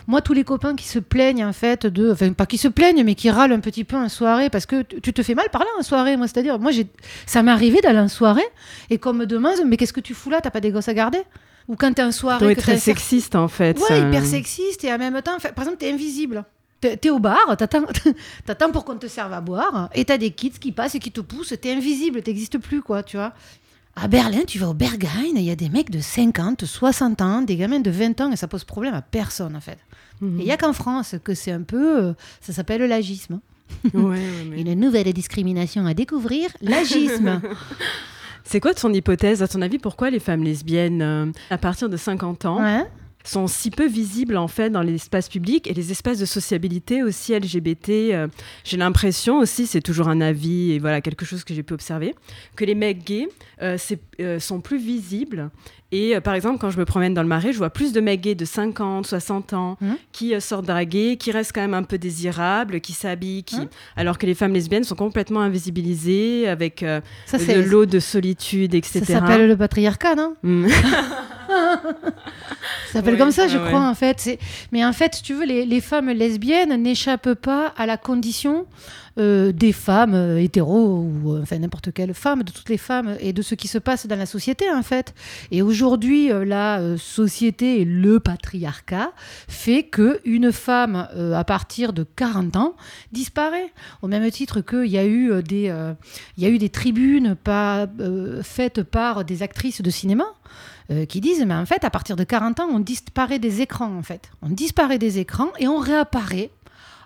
moi, 0.07 0.19
tous 0.19 0.33
les 0.33 0.43
copains 0.43 0.75
qui 0.75 0.85
se 0.85 0.99
plaignent, 0.99 1.45
en 1.45 1.53
fait, 1.53 1.87
de. 1.87 2.11
Enfin, 2.11 2.33
pas 2.33 2.45
qui 2.45 2.57
se 2.57 2.67
plaignent, 2.67 3.05
mais 3.05 3.15
qui 3.15 3.29
râlent 3.29 3.53
un 3.53 3.61
petit 3.61 3.85
peu 3.85 3.95
en 3.95 4.09
soirée, 4.09 4.49
parce 4.49 4.65
que 4.65 4.81
tu 4.81 5.13
te 5.13 5.23
fais 5.23 5.35
mal 5.35 5.47
parler 5.53 5.69
en 5.79 5.83
soirée, 5.83 6.17
moi, 6.17 6.27
c'est-à-dire, 6.27 6.59
moi, 6.59 6.71
j'ai, 6.71 6.87
ça 7.25 7.43
m'est 7.43 7.51
arrivé 7.51 7.79
d'aller 7.79 7.99
en 7.99 8.09
soirée 8.09 8.43
et 8.89 8.97
qu'on 8.97 9.13
me 9.13 9.25
demande, 9.25 9.59
mais 9.65 9.77
qu'est-ce 9.77 9.93
que 9.93 10.01
tu 10.01 10.13
fous 10.13 10.29
là? 10.29 10.41
T'as 10.41 10.51
pas 10.51 10.59
des 10.59 10.71
gosses 10.71 10.89
à 10.89 10.93
garder? 10.93 11.21
Ou 11.67 11.75
quand 11.75 11.93
t'es 11.93 12.03
en 12.03 12.11
soirée. 12.11 12.45
Donc, 12.47 12.55
que 12.55 12.61
très 12.61 12.73
t'as 12.73 12.77
un 12.77 12.81
certain- 12.81 12.99
sexiste, 13.01 13.35
en 13.35 13.47
fait. 13.47 13.77
Ouais, 13.79 13.87
ça. 13.87 13.97
hyper 13.97 14.25
sexiste 14.25 14.83
et 14.83 14.93
en 14.93 14.97
même 14.97 15.19
temps, 15.21 15.37
par 15.39 15.63
exemple, 15.63 15.77
t'es 15.77 15.91
invisible. 15.91 16.43
T'es 16.81 17.09
au 17.09 17.17
bar, 17.19 17.39
t'attends 17.57 18.71
pour 18.71 18.85
qu'on 18.85 18.97
te 18.97 19.07
serve 19.07 19.33
à 19.33 19.41
boire 19.41 19.89
et 19.95 20.05
t'as 20.05 20.17
des 20.19 20.29
kids 20.31 20.51
qui 20.59 20.71
passent 20.71 20.93
et 20.95 20.99
qui 20.99 21.11
te 21.11 21.21
poussent. 21.21 21.53
T'es 21.59 21.71
invisible, 21.73 22.21
t'existes 22.21 22.59
plus, 22.59 22.81
quoi, 22.81 23.01
tu 23.01 23.17
vois. 23.17 23.33
À 23.95 24.07
Berlin, 24.07 24.41
tu 24.45 24.59
vas 24.59 24.67
au 24.69 24.73
Berghain, 24.73 25.23
il 25.35 25.41
y 25.41 25.49
a 25.49 25.55
des 25.55 25.69
mecs 25.69 25.89
de 25.89 26.01
50, 26.01 26.65
60 26.65 27.21
ans, 27.21 27.41
des 27.41 27.55
gamins 27.55 27.79
de 27.79 27.89
20 27.89 28.19
ans 28.21 28.31
et 28.31 28.35
ça 28.35 28.47
pose 28.47 28.65
problème 28.65 28.93
à 28.93 29.01
personne, 29.01 29.55
en 29.55 29.61
fait. 29.61 29.79
Mhm. 30.21 30.39
Et 30.39 30.43
il 30.43 30.47
y 30.47 30.51
a 30.51 30.57
qu'en 30.57 30.73
France 30.73 31.15
que 31.23 31.33
c'est 31.33 31.51
un 31.51 31.63
peu. 31.63 32.03
euh, 32.07 32.13
ça 32.41 32.51
s'appelle 32.53 32.83
l'agisme. 32.83 33.39
Ouais, 33.93 34.01
ouais, 34.01 34.19
mais- 34.49 34.61
Une 34.61 34.79
nouvelle 34.79 35.11
discrimination 35.13 35.85
à 35.87 35.93
découvrir, 35.95 36.49
l'agisme. 36.61 37.41
C'est 38.45 38.59
quoi 38.59 38.73
ton 38.73 38.93
hypothèse, 38.93 39.41
à 39.41 39.47
ton 39.47 39.61
avis, 39.61 39.79
pourquoi 39.79 40.11
les 40.11 40.19
femmes 40.19 40.43
lesbiennes, 40.43 41.01
euh, 41.01 41.25
à 41.49 41.57
partir 41.57 41.89
de 41.89 41.97
50 41.97 42.45
ans, 42.45 42.61
ouais. 42.61 42.83
Sont 43.25 43.47
si 43.47 43.71
peu 43.71 43.87
visibles 43.87 44.37
en 44.37 44.47
fait 44.47 44.69
dans 44.69 44.81
l'espace 44.81 45.27
public 45.29 45.67
et 45.67 45.73
les 45.73 45.91
espaces 45.91 46.19
de 46.19 46.25
sociabilité 46.25 47.03
aussi 47.03 47.33
LGBT. 47.33 47.89
euh, 47.89 48.27
j'ai 48.63 48.77
l'impression 48.77 49.39
aussi, 49.39 49.67
c'est 49.67 49.81
toujours 49.81 50.07
un 50.07 50.21
avis 50.21 50.71
et 50.71 50.79
voilà 50.79 51.01
quelque 51.01 51.25
chose 51.25 51.43
que 51.43 51.53
j'ai 51.53 51.63
pu 51.63 51.73
observer, 51.73 52.15
que 52.55 52.63
les 52.65 52.75
mecs 52.75 53.03
gays 53.03 53.27
euh, 53.61 53.77
euh, 54.21 54.39
sont 54.39 54.61
plus 54.61 54.77
visibles. 54.77 55.49
Et 55.91 56.19
par 56.19 56.33
exemple, 56.33 56.57
quand 56.59 56.71
je 56.71 56.77
me 56.79 56.83
promène 56.83 57.13
dans 57.13 57.21
le 57.21 57.27
marais, 57.27 57.53
je 57.53 57.57
vois 57.57 57.69
plus 57.69 57.93
de 57.93 58.01
mecs 58.01 58.19
gays 58.19 58.35
de 58.35 58.43
50, 58.43 59.05
60 59.07 59.53
ans 59.53 59.77
Mhm. 59.79 59.97
qui 60.11 60.41
sortent 60.41 60.65
draguer, 60.65 61.15
qui 61.15 61.31
restent 61.31 61.53
quand 61.53 61.61
même 61.61 61.73
un 61.75 61.83
peu 61.83 61.97
désirables, 61.97 62.81
qui 62.81 62.91
s'habillent, 62.91 63.43
qui... 63.43 63.59
Mhm. 63.61 63.67
alors 63.95 64.17
que 64.17 64.25
les 64.25 64.33
femmes 64.33 64.51
lesbiennes 64.53 64.83
sont 64.83 64.95
complètement 64.95 65.41
invisibilisées 65.41 66.47
avec 66.49 66.83
Ça, 67.27 67.37
de 67.37 67.61
l'eau 67.61 67.85
de 67.85 67.99
solitude, 67.99 68.73
etc. 68.75 69.05
Ça 69.05 69.19
s'appelle 69.19 69.47
le 69.47 69.55
patriarcat, 69.55 70.15
non? 70.15 70.35
Mm. 70.43 70.67
Ça 71.47 73.01
s'appelle 73.01 73.14
Ouais, 73.15 73.19
comme 73.19 73.31
ça, 73.31 73.47
je 73.47 73.57
crois, 73.57 73.87
en 73.87 73.95
fait. 73.95 74.39
Mais 74.71 74.85
en 74.85 74.93
fait, 74.93 75.15
si 75.15 75.23
tu 75.23 75.33
veux, 75.33 75.45
les, 75.45 75.65
les 75.65 75.81
femmes 75.81 76.09
lesbiennes 76.09 76.81
n'échappent 76.81 77.33
pas 77.33 77.73
à 77.77 77.85
la 77.85 77.97
condition 77.97 78.65
euh, 79.17 79.53
des 79.53 79.71
femmes 79.71 80.13
euh, 80.13 80.41
hétéros, 80.41 80.99
ou 80.99 81.31
euh, 81.31 81.41
enfin 81.41 81.57
n'importe 81.57 81.93
quelle 81.93 82.13
femme, 82.13 82.43
de 82.43 82.51
toutes 82.51 82.67
les 82.67 82.77
femmes, 82.77 83.15
et 83.21 83.31
de 83.31 83.41
ce 83.41 83.55
qui 83.55 83.69
se 83.69 83.77
passe 83.77 84.07
dans 84.07 84.17
la 84.17 84.25
société, 84.25 84.69
en 84.69 84.83
fait. 84.83 85.13
Et 85.51 85.61
aujourd'hui, 85.61 86.31
euh, 86.33 86.43
la 86.43 86.97
société 86.97 87.79
et 87.79 87.85
le 87.85 88.19
patriarcat 88.19 89.13
fait 89.47 89.83
que 89.83 90.19
une 90.25 90.51
femme, 90.51 91.07
à 91.33 91.43
partir 91.45 91.93
de 91.93 92.03
40 92.03 92.57
ans, 92.57 92.75
disparaît. 93.13 93.71
Au 94.01 94.07
même 94.07 94.29
titre 94.31 94.59
qu'il 94.59 94.87
y 94.87 94.97
a 94.97 95.05
eu 95.05 95.41
des, 95.43 95.73
il 96.37 96.43
y 96.43 96.45
a 96.45 96.49
eu 96.49 96.57
des 96.57 96.69
tribunes 96.69 97.35
pas, 97.35 97.87
faites 98.43 98.83
par 98.83 99.23
des 99.23 99.43
actrices 99.43 99.81
de 99.81 99.89
cinéma 99.89 100.25
euh, 100.91 101.05
qui 101.05 101.21
disent 101.21 101.43
mais 101.45 101.53
en 101.53 101.65
fait 101.65 101.83
à 101.83 101.89
partir 101.89 102.15
de 102.15 102.23
40 102.23 102.59
ans 102.59 102.67
on 102.71 102.79
disparaît 102.79 103.39
des 103.39 103.61
écrans 103.61 103.95
en 103.95 104.03
fait. 104.03 104.29
On 104.41 104.49
disparaît 104.49 104.99
des 104.99 105.19
écrans 105.19 105.51
et 105.59 105.67
on 105.67 105.77
réapparaît 105.77 106.51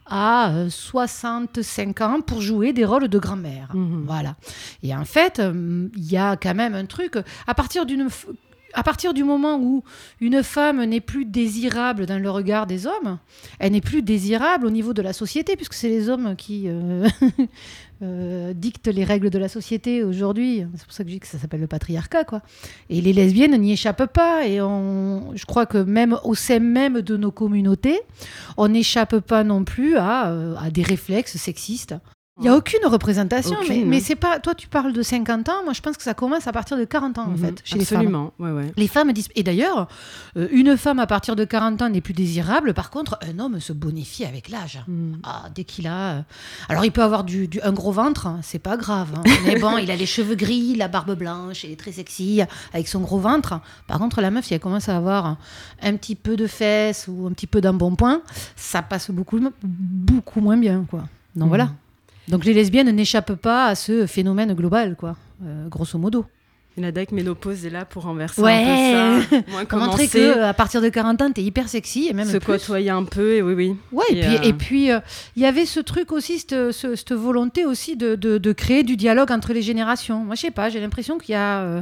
à 0.06 0.52
euh, 0.52 0.70
65 0.70 2.02
ans 2.02 2.22
pour 2.22 2.42
jouer 2.42 2.74
des 2.74 2.84
rôles 2.84 3.08
de 3.08 3.20
grand-mère. 3.20 3.70
Mhm. 3.74 4.04
voilà. 4.06 4.36
Et 4.84 4.96
en 4.96 5.06
fait 5.06 5.40
euh, 5.40 5.88
il 5.96 6.12
y 6.12 6.18
a 6.18 6.36
quand 6.36 6.56
même 6.56 6.76
un 6.76 6.86
truc 6.86 7.18
à 7.48 7.54
partir 7.54 7.86
d'une 7.86 8.10
à 8.74 8.84
partir 8.84 9.14
du 9.14 9.24
moment 9.24 9.60
où 9.60 9.84
une 10.22 10.44
femme 10.44 10.84
n'est 10.84 11.02
plus 11.02 11.26
désirable 11.26 12.06
dans 12.06 12.22
le 12.22 12.30
regard 12.30 12.68
des 12.68 12.88
hommes, 12.88 13.20
elle 13.60 13.72
n'est 13.72 13.82
plus 13.82 14.02
désirable 14.02 14.66
au 14.66 14.70
niveau 14.70 14.94
de 14.94 15.02
la 15.02 15.14
société, 15.14 15.56
puisque 15.56 15.74
c'est 15.74 15.90
les 15.90 16.10
hommes 16.10 16.36
qui 16.36 16.66
euh, 16.68 17.08
euh, 18.02 18.54
dictent 18.54 18.88
les 18.88 19.04
règles 19.04 19.30
de 19.30 19.40
la 19.40 19.50
société 19.50 20.04
aujourd'hui. 20.04 20.66
C'est 20.76 20.86
pour 20.86 20.94
ça 20.94 21.04
que 21.04 21.10
je 21.10 21.16
dis 21.16 21.20
que 21.20 21.28
ça 21.28 21.38
s'appelle 21.38 21.62
le 21.62 21.68
patriarcat, 21.68 22.24
quoi. 22.24 22.42
Et 22.90 23.02
les 23.02 23.14
lesbiennes 23.14 23.58
n'y 23.60 23.74
échappent 23.74 24.12
pas. 24.14 24.46
Et 24.46 24.58
je 24.58 25.46
crois 25.46 25.66
que 25.66 25.78
même 25.78 26.18
au 26.24 26.36
sein 26.36 26.60
même 26.60 27.02
de 27.02 27.18
nos 27.18 27.32
communautés, 27.32 28.00
on 28.58 28.68
n'échappe 28.68 29.20
pas 29.20 29.44
non 29.44 29.64
plus 29.64 29.98
à, 29.98 30.30
euh, 30.30 30.56
à 30.58 30.70
des 30.70 30.84
réflexes 30.84 31.38
sexistes. 31.38 31.96
Il 32.40 32.44
n'y 32.44 32.48
a 32.50 32.56
aucune 32.56 32.86
représentation, 32.86 33.58
mais, 33.62 33.76
Aucune, 33.76 33.90
mais 33.90 33.98
hein. 33.98 34.02
c'est 34.02 34.16
pas. 34.16 34.40
Toi, 34.40 34.56
tu 34.56 34.68
parles 34.70 34.94
de 34.94 35.02
50 35.04 35.50
ans. 35.50 35.64
Moi, 35.66 35.74
je 35.74 35.82
pense 35.82 35.98
que 35.98 36.04
ça 36.04 36.14
commence 36.14 36.48
à 36.48 36.54
partir 36.54 36.78
de 36.78 36.86
40 36.86 37.18
ans, 37.18 37.26
en 37.26 37.30
Mhm. 37.32 37.38
fait, 37.38 37.62
chez 37.66 37.78
les 37.78 37.84
femmes. 37.86 37.98
Absolument, 38.00 38.34
ouais, 38.40 38.52
ouais. 38.52 38.72
Les 38.78 38.88
femmes 38.88 39.12
dis- 39.12 39.28
Et 39.36 39.44
d'ailleurs, 39.44 39.88
euh, 40.38 40.48
une 40.52 40.78
femme 40.78 41.00
à 41.00 41.08
partir 41.08 41.36
de 41.36 41.44
40 41.44 41.82
ans 41.82 41.90
n'est 41.90 42.00
plus 42.02 42.14
désirable. 42.14 42.74
Par 42.74 42.92
contre, 42.92 43.20
un 43.30 43.40
homme 43.40 43.60
se 43.60 43.74
bonifie 43.74 44.24
avec 44.24 44.48
l'âge. 44.50 44.82
Mm. 44.88 45.14
Ah, 45.24 45.44
dès 45.54 45.66
qu'il 45.66 45.86
a. 45.88 46.12
euh, 46.12 46.22
Alors, 46.70 46.86
il 46.86 46.92
peut 46.92 47.04
avoir 47.04 47.26
du, 47.26 47.48
du- 47.50 47.62
un 47.62 47.74
gros 47.74 47.92
ventre, 47.92 48.26
hein, 48.28 48.40
c'est 48.42 48.60
pas 48.60 48.78
grave. 48.78 49.10
hein. 49.18 49.24
Mais 49.46 49.60
bon, 49.60 49.78
il 49.78 49.92
a 49.92 49.96
les 49.98 50.06
cheveux 50.06 50.36
gris, 50.36 50.76
la 50.76 50.88
barbe 50.88 51.16
blanche, 51.18 51.66
il 51.66 51.72
est 51.72 51.80
très 51.80 51.92
sexy 51.92 52.42
avec 52.74 52.88
son 52.88 53.02
gros 53.02 53.20
ventre. 53.20 53.60
Par 53.88 53.98
contre, 54.00 54.22
la 54.22 54.32
meuf, 54.32 54.46
si 54.46 54.54
elle 54.54 54.60
commence 54.62 54.88
à 54.88 54.96
avoir 54.96 55.36
un 55.82 55.96
petit 55.98 56.16
peu 56.16 56.38
de 56.38 56.48
fesses 56.48 57.08
ou 57.10 57.28
un 57.28 57.32
petit 57.34 57.48
peu 57.48 57.60
d'embonpoint, 57.60 58.22
ça 58.56 58.82
passe 58.82 59.12
beaucoup, 59.12 59.40
beaucoup 59.62 60.40
moins 60.40 60.58
bien, 60.58 60.86
quoi. 60.90 61.02
Donc 61.36 61.44
Mhm. 61.44 61.48
voilà. 61.50 61.70
Donc 62.30 62.46
les 62.46 62.54
lesbiennes 62.54 62.90
n'échappent 62.92 63.36
pas 63.36 63.66
à 63.68 63.76
ce 63.76 64.06
phénomène 64.06 64.54
global, 64.54 64.96
quoi. 64.96 65.16
euh, 65.46 65.68
grosso 65.68 65.98
modo. 65.98 66.26
Et 66.78 66.82
la 66.82 66.92
DAC 66.92 67.12
ménopause 67.12 67.66
est 67.66 67.70
là 67.72 67.84
pour 67.84 68.04
renverser 68.04 68.42
Ouais. 68.42 68.64
un 68.64 69.22
peu 69.22 69.36
ça. 69.36 69.42
Moins 69.52 69.66
Pour 69.66 69.80
montrer 69.80 70.08
que 70.08 70.40
à 70.44 70.54
partir 70.54 70.82
de 70.82 70.88
40 70.90 71.22
ans, 71.24 71.32
t'es 71.32 71.42
hyper 71.42 71.68
sexy 71.68 72.08
et 72.10 72.14
même 72.14 72.28
se 72.28 72.38
plus. 72.38 72.46
côtoyer 72.46 72.90
un 72.92 73.04
peu, 73.04 73.34
et 73.36 73.42
oui, 73.42 73.54
oui. 73.54 73.76
Ouais, 73.92 74.06
et, 74.12 74.18
Et, 74.18 74.22
puis 74.22 74.36
euh, 74.38 74.42
et 74.44 74.54
puis 74.54 74.92
euh, 74.92 75.00
il 75.36 75.42
y 75.42 75.46
avait 75.46 75.66
ce 75.66 75.80
truc 75.80 76.12
aussi, 76.12 76.40
cette, 76.40 76.72
ce- 76.72 76.96
cette 76.96 77.12
volonté 77.14 77.66
aussi 77.66 77.98
de, 77.98 78.16
de- 78.16 78.38
de 78.38 78.52
créer 78.54 78.84
du 78.84 78.96
dialogue 78.96 79.32
entre 79.32 79.52
les 79.52 79.62
générations. 79.64 80.24
Moi, 80.24 80.36
je 80.36 80.42
sais 80.42 80.52
pas, 80.52 80.70
j'ai 80.70 80.80
l'impression 80.80 81.18
qu'il 81.18 81.34
y 81.34 81.36
a 81.38 81.60
euh, 81.62 81.82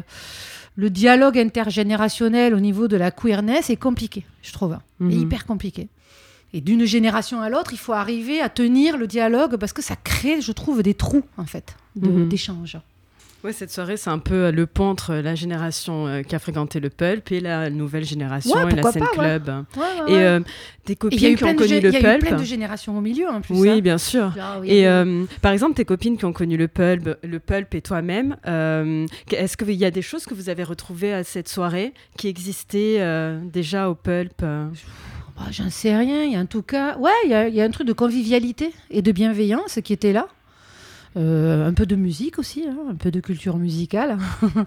le 0.77 0.89
dialogue 0.89 1.37
intergénérationnel 1.37 2.53
au 2.55 2.59
niveau 2.59 2.87
de 2.87 2.95
la 2.97 3.11
queerness 3.11 3.69
est 3.69 3.75
compliqué, 3.75 4.25
je 4.41 4.53
trouve. 4.53 4.77
Mhm. 4.99 5.11
est 5.11 5.15
hyper 5.15 5.45
compliqué. 5.45 5.89
Et 6.57 6.61
d'une 6.61 6.85
génération 6.85 7.39
à 7.39 7.49
l'autre, 7.49 7.71
il 7.73 7.77
faut 7.77 7.93
arriver 7.93 8.41
à 8.41 8.49
tenir 8.49 8.97
le 8.97 9.05
dialogue 9.05 9.57
parce 9.57 9.73
que 9.73 9.83
ça 9.83 9.95
crée, 9.95 10.41
je 10.41 10.51
trouve, 10.51 10.81
des 10.81 10.95
trous 10.95 11.23
en 11.37 11.45
fait 11.45 11.75
Mhm. 11.95 12.27
d'échange. 12.29 12.77
Ouais, 13.43 13.53
cette 13.53 13.71
soirée, 13.71 13.95
c'est 13.97 14.09
un 14.09 14.17
peu 14.17 14.45
euh, 14.45 14.51
le 14.51 14.65
pont 14.65 14.89
entre 14.89 15.13
la 15.13 15.35
génération 15.35 16.07
euh, 16.07 16.23
qui 16.23 16.33
a 16.35 16.39
fréquenté 16.39 16.79
le 16.79 16.89
pulp 16.89 17.31
et 17.31 17.39
la 17.39 17.69
nouvelle 17.69 18.03
génération 18.03 18.55
Ouais, 18.55 18.71
et 18.71 18.75
la 18.75 18.91
scène 18.91 19.03
pas, 19.03 19.11
club. 19.13 19.47
Ouais, 19.77 20.11
Et 20.11 20.17
euh, 20.25 20.39
tes 20.83 20.93
Et 20.93 20.97
il 21.11 21.21
y 21.21 21.25
a 21.27 21.29
copines 21.29 21.29
eu 21.29 21.35
qui 21.35 21.35
plein 21.43 21.49
ont 21.49 21.53
de 21.53 21.57
connu 21.59 21.79
le 21.79 21.89
il 21.89 21.93
y 21.93 21.95
a 21.95 21.99
eu 21.99 22.01
pulp. 22.17 22.27
plein 22.27 22.37
de 22.37 22.43
générations 22.43 22.97
au 22.97 23.01
milieu 23.01 23.29
en 23.29 23.41
plus. 23.41 23.53
Oui, 23.55 23.69
hein. 23.69 23.79
bien 23.79 23.99
sûr. 23.99 24.33
Genre, 24.35 24.65
il 24.65 24.69
y 24.69 24.71
a 24.71 24.75
Et 24.81 24.87
euh, 24.87 25.25
par 25.43 25.51
exemple, 25.51 25.75
tes 25.75 25.85
copines 25.85 26.17
qui 26.17 26.25
ont 26.25 26.33
connu 26.33 26.57
le 26.57 26.67
pulp, 26.67 27.15
le 27.23 27.39
pulp 27.39 27.75
et 27.75 27.81
toi-même, 27.81 28.37
euh, 28.47 29.05
est-ce 29.31 29.55
qu'il 29.55 29.71
y 29.73 29.85
a 29.85 29.91
des 29.91 30.01
choses 30.01 30.25
que 30.25 30.33
vous 30.33 30.49
avez 30.49 30.63
retrouvées 30.63 31.13
à 31.13 31.23
cette 31.23 31.47
soirée 31.47 31.93
qui 32.17 32.27
existaient 32.27 32.97
euh, 32.99 33.39
déjà 33.43 33.87
au 33.91 33.93
pulp 33.95 34.43
Bah, 35.37 35.43
J'en 35.51 35.69
sais 35.69 35.95
rien. 35.95 36.23
Il 36.23 36.31
y 36.33 36.35
a 36.35 36.39
en 36.39 36.45
tout 36.45 36.61
cas, 36.63 36.97
ouais, 36.97 37.11
il 37.25 37.31
y, 37.31 37.33
a- 37.33 37.47
il 37.47 37.55
y 37.55 37.61
a 37.61 37.63
un 37.65 37.69
truc 37.69 37.87
de 37.87 37.93
convivialité 37.93 38.73
et 38.89 39.01
de 39.01 39.11
bienveillance 39.11 39.79
qui 39.83 39.93
était 39.93 40.13
là. 40.13 40.27
Euh, 41.15 41.67
un 41.67 41.73
peu 41.73 41.87
de 41.87 41.95
musique 41.95 42.37
aussi, 42.37 42.65
hein, 42.67 42.77
un 42.91 42.95
peu 42.95 43.09
de 43.09 43.19
culture 43.19 43.57
musicale. 43.57 44.17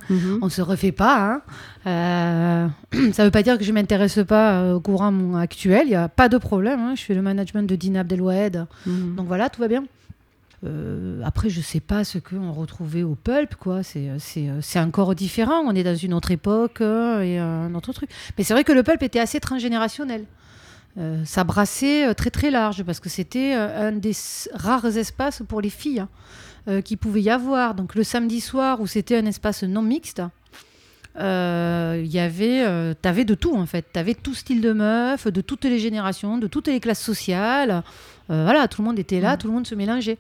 Mhm. 0.09 0.39
On 0.43 0.49
se 0.49 0.63
refait 0.63 0.91
pas. 0.91 1.43
hein. 1.87 2.69
Euh, 2.93 3.11
ça 3.13 3.25
veut 3.25 3.31
pas 3.31 3.43
dire 3.45 3.57
que 3.57 3.63
je 3.65 3.73
m'intéresse 3.73 4.19
pas 4.27 4.55
euh, 4.63 4.75
au 4.75 4.81
courant 4.81 5.35
actuel. 5.37 5.83
Il 5.87 5.91
y 5.93 5.95
a 5.95 6.09
pas 6.09 6.29
de 6.29 6.39
problème. 6.39 6.81
hein. 6.81 6.95
Je 6.97 7.03
fais 7.03 7.15
le 7.15 7.23
management 7.23 7.63
de 7.69 7.77
Dina 7.77 8.01
Abdelwahed. 8.01 8.67
Mhm. 8.87 9.15
Donc 9.17 9.27
voilà, 9.29 9.49
tout 9.49 9.61
va 9.61 9.69
bien. 9.69 9.85
Euh, 10.67 11.23
après, 11.25 11.51
je 11.51 11.61
sais 11.61 11.81
pas 11.81 12.03
ce 12.05 12.19
qu'on 12.19 12.53
retrouvait 12.53 13.03
au 13.05 13.15
pulp, 13.15 13.55
quoi. 13.55 13.83
C'est, 13.83 14.11
encore 14.77 15.15
différent. 15.15 15.63
On 15.67 15.75
est 15.75 15.85
dans 15.85 15.95
une 15.95 16.13
autre 16.15 16.33
époque 16.33 16.81
euh, 16.81 17.21
et 17.23 17.39
un 17.39 17.75
autre 17.77 17.93
truc. 17.93 18.11
Mais 18.37 18.45
c'est 18.45 18.55
vrai 18.55 18.65
que 18.65 18.73
le 18.73 18.83
pulp 18.83 19.03
était 19.05 19.21
assez 19.21 19.39
transgénérationnel. 19.41 20.25
Euh, 20.99 21.25
ça 21.25 21.45
brassait 21.45 22.09
euh, 22.09 22.15
très 22.15 22.31
très 22.31 22.51
large 22.51 22.83
parce 22.83 22.99
que 23.01 23.09
c'était 23.09 23.55
euh, 23.55 23.89
un 23.89 23.93
des 23.93 24.13
rares 24.55 24.97
espaces 24.97 25.43
pour 25.47 25.61
les 25.61 25.71
filles 25.71 26.01
hein, 26.01 26.09
euh, 26.69 26.81
qui 26.81 26.97
pouvait 26.97 27.23
y 27.23 27.31
avoir. 27.31 27.75
Donc 27.75 27.95
le 27.95 28.03
samedi 28.03 28.41
soir 28.41 28.81
où 28.81 28.87
c'était 28.89 29.17
un 29.17 29.27
espace 29.27 29.63
non 29.63 29.83
mixte, 29.83 30.21
euh, 31.19 32.01
il 32.05 32.11
y 32.11 32.19
avait, 32.19 32.63
euh, 32.65 32.95
t'avais 33.01 33.25
de 33.25 33.35
tout 33.35 33.55
en 33.57 33.67
fait. 33.67 33.87
T'avais 33.93 34.15
tout 34.15 34.35
style 34.35 34.61
de 34.61 34.73
meuf, 34.73 35.27
de 35.29 35.41
toutes 35.41 35.65
les 35.65 35.79
générations, 35.79 36.39
de 36.39 36.47
toutes 36.47 36.69
les 36.69 36.81
classes 36.81 37.03
sociales. 37.03 37.83
Euh, 38.31 38.45
voilà, 38.45 38.69
tout 38.69 38.83
le 38.83 38.89
monde 38.89 38.99
était 38.99 39.21
là, 39.21 39.33
Mhm. 39.33 39.39
tout 39.39 39.47
le 39.49 39.53
monde 39.55 39.67
se 39.67 39.75
mélangeait. 39.75 40.19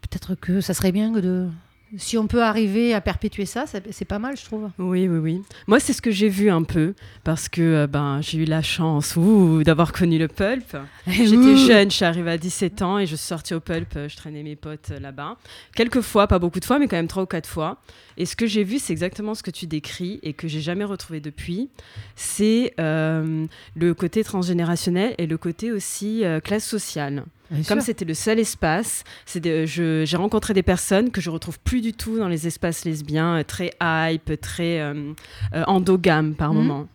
Peut-être 0.00 0.34
que 0.34 0.60
ça 0.60 0.74
serait 0.74 0.92
bien 0.92 1.12
que 1.12 1.20
de, 1.20 1.48
si 1.96 2.16
on 2.18 2.26
peut 2.26 2.42
arriver 2.42 2.94
à 2.94 3.00
perpétuer 3.00 3.46
ça, 3.46 3.64
c'est 3.66 4.04
pas 4.04 4.18
mal, 4.18 4.36
je 4.36 4.44
trouve. 4.44 4.70
Oui, 4.78 5.08
oui, 5.08 5.18
oui. 5.18 5.42
Moi, 5.66 5.80
c'est 5.80 5.92
ce 5.92 6.02
que 6.02 6.10
j'ai 6.10 6.28
vu 6.28 6.50
un 6.50 6.62
peu, 6.62 6.94
parce 7.24 7.48
que 7.48 7.60
euh, 7.60 7.86
ben, 7.86 8.20
j'ai 8.22 8.38
eu 8.38 8.44
la 8.44 8.62
chance 8.62 9.18
d'avoir 9.64 9.92
connu 9.92 10.18
le 10.18 10.28
pulp. 10.28 10.76
J'étais 11.06 11.36
Ouh. 11.36 11.56
jeune, 11.56 11.90
je 11.90 11.96
suis 11.96 12.04
arrivée 12.04 12.30
à 12.30 12.38
17 12.38 12.82
ans 12.82 12.98
et 12.98 13.06
je 13.06 13.16
suis 13.16 13.26
sortie 13.26 13.54
au 13.54 13.60
pulp, 13.60 13.96
euh, 13.96 14.08
je 14.08 14.16
traînais 14.16 14.42
mes 14.42 14.56
potes 14.56 14.90
euh, 14.92 15.00
là-bas. 15.00 15.36
Quelques 15.74 16.00
fois, 16.00 16.26
pas 16.26 16.38
beaucoup 16.38 16.60
de 16.60 16.64
fois, 16.64 16.78
mais 16.78 16.88
quand 16.88 16.96
même 16.96 17.08
trois 17.08 17.24
ou 17.24 17.26
quatre 17.26 17.48
fois. 17.48 17.78
Et 18.16 18.26
ce 18.26 18.36
que 18.36 18.46
j'ai 18.46 18.64
vu, 18.64 18.78
c'est 18.78 18.92
exactement 18.92 19.34
ce 19.34 19.42
que 19.42 19.50
tu 19.50 19.66
décris 19.66 20.20
et 20.22 20.32
que 20.32 20.48
j'ai 20.48 20.60
jamais 20.60 20.84
retrouvé 20.84 21.20
depuis. 21.20 21.70
C'est 22.16 22.74
euh, 22.78 23.46
le 23.74 23.94
côté 23.94 24.24
transgénérationnel 24.24 25.14
et 25.18 25.26
le 25.26 25.38
côté 25.38 25.72
aussi 25.72 26.24
euh, 26.24 26.40
classe 26.40 26.66
sociale. 26.66 27.24
Bien 27.52 27.62
Comme 27.64 27.80
c'était 27.82 28.04
le 28.06 28.14
seul 28.14 28.38
espace, 28.38 29.04
j'ai 29.26 30.16
rencontré 30.16 30.54
des 30.54 30.62
personnes 30.62 31.10
que 31.10 31.20
je 31.20 31.28
retrouve 31.30 31.58
plus 31.60 31.80
du 31.82 31.92
tout 31.92 32.18
dans 32.18 32.28
les 32.28 32.46
espaces 32.46 32.84
lesbiens, 32.84 33.36
euh, 33.38 33.42
très 33.44 33.72
hype, 33.82 34.40
très 34.40 34.80
euh, 34.80 35.12
euh, 35.54 35.64
endogame 35.66 36.34
par 36.34 36.52
Mhm. 36.54 36.58
moment, 36.58 36.88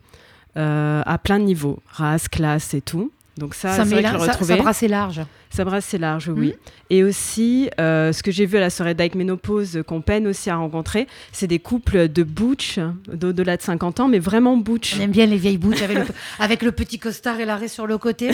euh, 0.57 1.03
à 1.05 1.17
plein 1.19 1.37
de 1.39 1.43
niveaux, 1.43 1.79
race, 1.89 2.27
classe 2.27 2.73
et 2.73 2.81
tout. 2.81 3.11
Donc 3.37 3.53
ça, 3.53 3.73
ça, 3.73 3.83
vrai 3.83 4.01
que 4.01 4.09
je 4.09 4.17
ça, 4.25 4.33
ça 4.43 4.55
brassait 4.55 4.87
large. 4.87 5.21
Ça 5.49 5.63
brasse 5.65 5.85
c'est 5.85 5.97
large, 5.97 6.29
oui. 6.29 6.47
Mhm. 6.47 6.53
Et 6.89 7.03
aussi, 7.03 7.69
euh, 7.79 8.13
ce 8.13 8.23
que 8.23 8.31
j'ai 8.31 8.45
vu 8.45 8.57
à 8.57 8.61
la 8.61 8.69
soirée 8.69 8.93
Dyke 8.93 9.15
Ménopause, 9.15 9.77
euh, 9.77 9.83
qu'on 9.83 10.01
peine 10.01 10.27
aussi 10.27 10.49
à 10.49 10.55
rencontrer, 10.55 11.07
c'est 11.31 11.47
des 11.47 11.59
couples 11.59 12.07
de 12.07 12.23
butch, 12.23 12.79
d'au-delà 13.11 13.57
de 13.57 13.61
50 13.61 13.99
ans, 13.99 14.07
mais 14.07 14.19
vraiment 14.19 14.55
butch. 14.57 14.95
On 14.97 15.01
aime 15.01 15.11
bien 15.11 15.25
les 15.25 15.37
vieilles 15.37 15.57
bouches 15.57 15.81
avec 15.81 15.97
le, 15.99 16.05
avec 16.39 16.61
le 16.61 16.71
petit 16.71 16.99
costard 16.99 17.39
et 17.39 17.45
l'arrêt 17.45 17.67
sur 17.67 17.87
le 17.87 17.97
côté. 17.97 18.31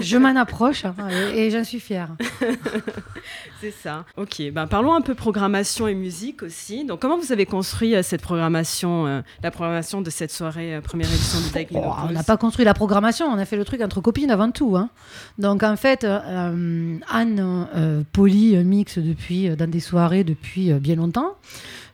Je 0.00 0.16
m'en 0.16 0.36
approche 0.36 0.84
hein, 0.84 0.94
et, 1.34 1.46
et 1.46 1.50
j'en 1.50 1.64
suis 1.64 1.80
fière. 1.80 2.10
C'est 3.60 3.72
ça. 3.72 4.04
Ok, 4.16 4.40
ben, 4.52 4.66
parlons 4.66 4.94
un 4.94 5.00
peu 5.00 5.14
programmation 5.14 5.88
et 5.88 5.94
musique 5.94 6.42
aussi. 6.42 6.84
Donc, 6.84 7.00
comment 7.00 7.18
vous 7.18 7.32
avez 7.32 7.46
construit 7.46 7.94
euh, 7.96 8.02
cette 8.02 8.22
programmation, 8.22 9.06
euh, 9.06 9.20
la 9.42 9.50
programmation 9.50 10.00
de 10.00 10.10
cette 10.10 10.30
soirée, 10.30 10.80
première 10.82 11.08
édition 11.08 11.40
du 11.40 11.50
Dyke 11.50 11.68
Oh, 11.72 11.74
Ménopause 11.74 12.04
on 12.08 12.12
n'a 12.12 12.22
pas 12.22 12.36
construit 12.36 12.64
la 12.64 12.74
programmation, 12.74 13.26
on 13.26 13.38
a 13.38 13.44
fait 13.44 13.56
le 13.56 13.64
truc 13.64 13.80
entre 13.80 14.00
copines 14.00 14.30
avant 14.30 14.50
tout. 14.50 14.76
hein. 14.76 14.90
Donc 15.38 15.62
en 15.62 15.76
fait, 15.76 16.06
euh, 16.48 16.98
Anne 17.08 17.66
euh, 17.74 18.02
Polly 18.12 18.56
euh, 18.56 18.62
mixe 18.62 18.98
depuis, 18.98 19.48
euh, 19.48 19.56
dans 19.56 19.70
des 19.70 19.80
soirées 19.80 20.24
depuis 20.24 20.72
bien 20.74 20.96
longtemps. 20.96 21.36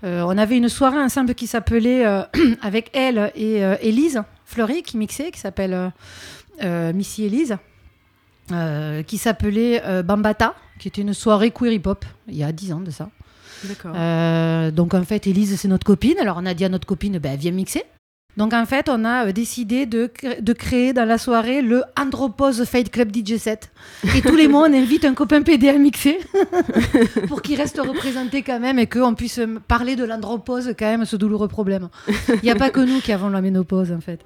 On 0.02 0.37
avait 0.37 0.58
une 0.58 0.68
soirée 0.68 0.99
ensemble 0.99 1.34
qui 1.34 1.46
s'appelait, 1.46 2.04
avec 2.62 2.90
elle 2.92 3.32
et 3.34 3.62
Élise 3.80 4.23
Fleury, 4.44 4.82
qui 4.82 4.99
mixait, 4.99 5.30
qui 5.30 5.40
s'appelle 5.40 5.92
Missy 6.62 7.25
Élise, 7.25 7.56
qui 9.06 9.16
s'appelait 9.16 10.02
Bambata, 10.02 10.54
qui 10.78 10.88
était 10.88 11.00
une 11.00 11.14
soirée 11.14 11.52
queer 11.52 11.73
hip-hop, 11.73 12.04
il 12.28 12.37
y 12.37 12.44
a 12.44 12.52
10 12.52 12.75
ans 12.75 12.80
de 12.80 12.90
ça. 12.90 13.08
Euh, 13.87 14.70
donc 14.70 14.94
en 14.94 15.04
fait, 15.04 15.26
Elise, 15.26 15.58
c'est 15.58 15.68
notre 15.68 15.87
copine. 15.87 16.18
Alors 16.20 16.37
on 16.40 16.46
a 16.46 16.54
dit 16.54 16.64
à 16.64 16.68
notre 16.68 16.87
copine, 16.87 17.18
ben, 17.18 17.38
viens 17.38 17.52
mixer. 17.52 17.84
Donc 18.36 18.52
en 18.52 18.66
fait, 18.66 18.88
on 18.88 19.04
a 19.04 19.26
euh, 19.26 19.32
décidé 19.32 19.86
de, 19.86 20.10
de 20.40 20.52
créer 20.52 20.92
dans 20.92 21.04
la 21.04 21.18
soirée 21.18 21.62
le 21.62 21.82
Andropause 21.98 22.64
Fade 22.64 22.90
Club 22.90 23.14
DJ 23.14 23.36
set. 23.36 23.70
Et 24.16 24.22
tous 24.22 24.34
les 24.34 24.48
mois, 24.48 24.66
on 24.68 24.72
invite 24.72 25.04
un 25.04 25.14
copain 25.14 25.42
PD 25.42 25.68
à 25.68 25.78
mixer 25.78 26.18
pour 27.28 27.42
qu'il 27.42 27.56
reste 27.56 27.78
représenté 27.78 28.42
quand 28.42 28.58
même 28.58 28.78
et 28.78 28.86
qu'on 28.86 29.14
puisse 29.14 29.38
euh, 29.38 29.60
parler 29.68 29.96
de 29.96 30.04
l'andropause 30.04 30.74
quand 30.78 30.86
même, 30.86 31.04
ce 31.04 31.16
douloureux 31.16 31.48
problème. 31.48 31.88
Il 32.28 32.40
n'y 32.42 32.50
a 32.50 32.56
pas 32.56 32.70
que 32.70 32.80
nous 32.80 33.00
qui 33.00 33.12
avons 33.12 33.28
la 33.28 33.40
ménopause 33.40 33.92
en 33.92 34.00
fait. 34.00 34.20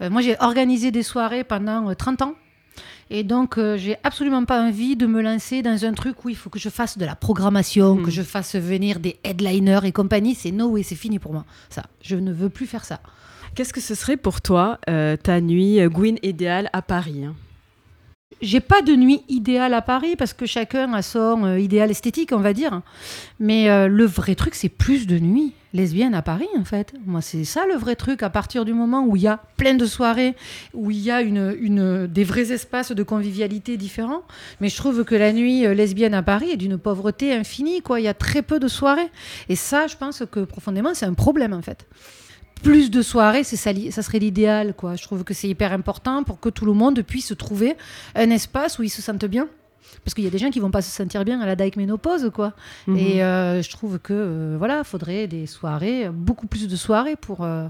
Euh, 0.00 0.10
moi, 0.10 0.22
j'ai 0.22 0.36
organisé 0.40 0.90
des 0.90 1.02
soirées 1.02 1.44
pendant 1.44 1.90
euh, 1.90 1.94
30 1.94 2.22
ans. 2.22 2.34
Et 3.10 3.22
donc, 3.22 3.58
euh, 3.58 3.76
j'ai 3.76 3.96
absolument 4.02 4.44
pas 4.44 4.62
envie 4.62 4.96
de 4.96 5.06
me 5.06 5.20
lancer 5.22 5.62
dans 5.62 5.84
un 5.84 5.92
truc 5.92 6.24
où 6.24 6.28
il 6.30 6.36
faut 6.36 6.50
que 6.50 6.58
je 6.58 6.68
fasse 6.70 6.96
de 6.98 7.04
la 7.04 7.14
programmation, 7.14 7.96
Hmm. 7.96 8.02
que 8.04 8.10
je 8.10 8.22
fasse 8.22 8.56
venir 8.56 8.98
des 9.00 9.18
headliners 9.24 9.80
et 9.84 9.92
compagnie. 9.92 10.34
C'est 10.34 10.50
no 10.50 10.68
way, 10.68 10.82
c'est 10.82 10.94
fini 10.94 11.18
pour 11.18 11.32
moi. 11.32 11.44
Ça, 11.68 11.82
je 12.02 12.16
ne 12.16 12.32
veux 12.32 12.48
plus 12.48 12.66
faire 12.66 12.84
ça. 12.84 13.00
Qu'est-ce 13.54 13.72
que 13.72 13.80
ce 13.80 13.94
serait 13.94 14.16
pour 14.16 14.40
toi 14.40 14.78
euh, 14.88 15.16
ta 15.16 15.40
nuit 15.40 15.80
euh, 15.80 15.88
Gwyn 15.88 16.16
idéale 16.22 16.70
à 16.72 16.82
Paris 16.82 17.24
hein? 17.24 17.34
J'ai 18.42 18.60
pas 18.60 18.82
de 18.82 18.94
nuit 18.94 19.22
idéale 19.28 19.74
à 19.74 19.82
Paris 19.82 20.16
parce 20.16 20.32
que 20.32 20.46
chacun 20.46 20.92
a 20.92 21.02
son 21.02 21.44
euh, 21.44 21.58
idéal 21.58 21.90
esthétique, 21.90 22.30
on 22.32 22.40
va 22.40 22.52
dire. 22.52 22.82
Mais 23.40 23.70
euh, 23.70 23.88
le 23.88 24.04
vrai 24.04 24.34
truc, 24.34 24.54
c'est 24.54 24.68
plus 24.68 25.06
de 25.06 25.18
nuits 25.18 25.52
lesbiennes 25.72 26.14
à 26.14 26.22
Paris, 26.22 26.48
en 26.58 26.64
fait. 26.64 26.94
Moi, 27.06 27.20
c'est 27.20 27.44
ça 27.44 27.66
le 27.66 27.74
vrai 27.74 27.96
truc. 27.96 28.22
À 28.22 28.30
partir 28.30 28.64
du 28.64 28.72
moment 28.72 29.04
où 29.06 29.16
il 29.16 29.22
y 29.22 29.28
a 29.28 29.40
plein 29.56 29.74
de 29.74 29.86
soirées, 29.86 30.34
où 30.72 30.90
il 30.90 30.98
y 30.98 31.10
a 31.10 31.22
des 31.22 32.24
vrais 32.24 32.52
espaces 32.52 32.92
de 32.92 33.02
convivialité 33.02 33.76
différents. 33.76 34.22
Mais 34.60 34.68
je 34.68 34.76
trouve 34.76 35.04
que 35.04 35.14
la 35.14 35.32
nuit 35.32 35.66
euh, 35.66 35.74
lesbienne 35.74 36.14
à 36.14 36.22
Paris 36.22 36.50
est 36.50 36.56
d'une 36.56 36.78
pauvreté 36.78 37.32
infinie, 37.32 37.82
quoi. 37.82 38.00
Il 38.00 38.04
y 38.04 38.08
a 38.08 38.14
très 38.14 38.42
peu 38.42 38.60
de 38.60 38.68
soirées. 38.68 39.10
Et 39.48 39.56
ça, 39.56 39.86
je 39.86 39.96
pense 39.96 40.22
que 40.30 40.40
profondément, 40.40 40.94
c'est 40.94 41.06
un 41.06 41.14
problème, 41.14 41.52
en 41.52 41.62
fait 41.62 41.86
plus 42.64 42.90
de 42.90 43.02
soirées, 43.02 43.44
ça, 43.44 43.56
serait 44.02 44.18
l'idéal, 44.18 44.74
quoi. 44.74 44.96
Je 44.96 45.02
trouve 45.04 45.22
que 45.24 45.34
c'est 45.34 45.48
hyper 45.48 45.72
important 45.72 46.24
pour 46.24 46.40
que 46.40 46.48
tout 46.48 46.64
le 46.64 46.72
monde 46.72 47.00
puisse 47.02 47.32
trouver 47.38 47.76
un 48.14 48.30
espace 48.30 48.78
où 48.78 48.82
ils 48.82 48.90
se 48.90 49.02
sentent 49.02 49.24
bien. 49.26 49.48
Parce 50.04 50.14
qu'il 50.14 50.24
y 50.24 50.26
a 50.26 50.30
des 50.30 50.38
gens 50.38 50.50
qui 50.50 50.60
vont 50.60 50.70
pas 50.70 50.82
se 50.82 50.90
sentir 50.90 51.24
bien 51.24 51.40
à 51.40 51.46
la 51.46 51.56
Dyke 51.56 51.76
Ménopause, 51.76 52.30
quoi. 52.34 52.52
Mhm. 52.86 52.96
Et 52.96 53.22
euh, 53.22 53.62
je 53.62 53.70
trouve 53.70 53.98
que, 53.98 54.12
euh, 54.12 54.56
voilà, 54.58 54.82
faudrait 54.84 55.26
des 55.26 55.46
soirées, 55.46 56.08
beaucoup 56.12 56.46
plus 56.46 56.68
de 56.68 56.76
soirées 56.76 57.16
pour, 57.16 57.44
euh, 57.44 57.66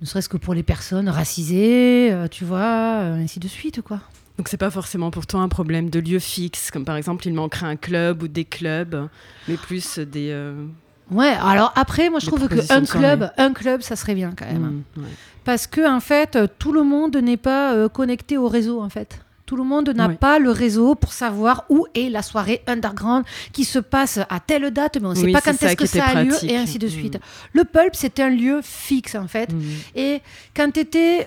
ne 0.00 0.06
serait-ce 0.06 0.28
que 0.28 0.36
pour 0.36 0.54
les 0.54 0.62
personnes 0.62 1.08
racisées, 1.08 2.14
tu 2.30 2.44
vois, 2.44 2.98
ainsi 2.98 3.40
de 3.40 3.48
suite, 3.48 3.80
quoi. 3.82 4.00
Donc, 4.38 4.48
c'est 4.48 4.56
pas 4.56 4.70
forcément 4.70 5.10
pour 5.10 5.26
toi 5.26 5.40
un 5.40 5.48
problème 5.48 5.90
de 5.90 6.00
lieu 6.00 6.18
fixe, 6.18 6.70
comme 6.70 6.84
par 6.84 6.96
exemple, 6.96 7.26
il 7.26 7.34
manquerait 7.34 7.66
un 7.66 7.76
club 7.76 8.22
ou 8.22 8.28
des 8.28 8.44
clubs, 8.44 9.08
mais 9.46 9.56
plus 9.56 9.98
des. 9.98 10.30
euh, 10.30 10.66
Ouais, 11.12 11.34
alors 11.42 11.72
après, 11.76 12.10
moi 12.10 12.18
je 12.20 12.26
trouve 12.26 12.48
de 12.48 12.60
soirée. 12.60 12.86
club, 12.86 13.30
un 13.36 13.52
club, 13.52 13.82
ça 13.82 13.96
serait 13.96 14.14
bien 14.14 14.32
quand 14.36 14.46
même. 14.46 14.82
mm, 14.96 15.00
ouais. 15.00 15.08
Parce 15.44 15.66
que 15.66 15.88
en 15.88 16.00
fait, 16.00 16.36
euh, 16.36 16.46
tout 16.58 16.72
le 16.72 16.82
monde 16.82 17.16
n'est 17.16 17.36
pas 17.36 17.72
euh, 17.72 17.88
connecté 17.88 18.36
au 18.38 18.48
réseau 18.48 18.80
en 18.80 18.88
fait. 18.88 19.20
Tout 19.44 19.56
le 19.56 19.64
monde 19.64 19.90
n'a 19.90 20.08
pas 20.08 20.38
le 20.38 20.50
réseau 20.50 20.94
pour 20.94 21.12
savoir 21.12 21.64
où 21.68 21.86
est 21.94 22.08
la 22.08 22.22
soirée 22.22 22.62
underground 22.66 23.24
qui 23.52 23.64
se 23.64 23.78
passe 23.78 24.18
à 24.30 24.40
telle 24.40 24.70
date, 24.70 24.96
mais 24.98 25.08
on 25.08 25.10
ne 25.10 25.14
sait 25.14 25.24
Oui, 25.24 25.32
pas 25.32 25.42
quand 25.42 25.62
est-ce 25.62 25.76
que 25.76 25.84
ça 25.84 26.06
a 26.06 26.22
lieu 26.22 26.32
et 26.44 26.56
ainsi 26.56 26.78
de 26.78 26.88
suite. 26.88 27.18
Le 27.52 27.64
pulp, 27.64 27.90
c'est 27.92 28.18
un 28.20 28.30
lieu 28.30 28.60
fixe 28.62 29.14
en 29.14 29.28
fait. 29.28 29.52
Mm. 29.52 29.60
Et 29.94 30.22
quand 30.56 30.70
tu 30.72 30.80
étais 30.80 31.26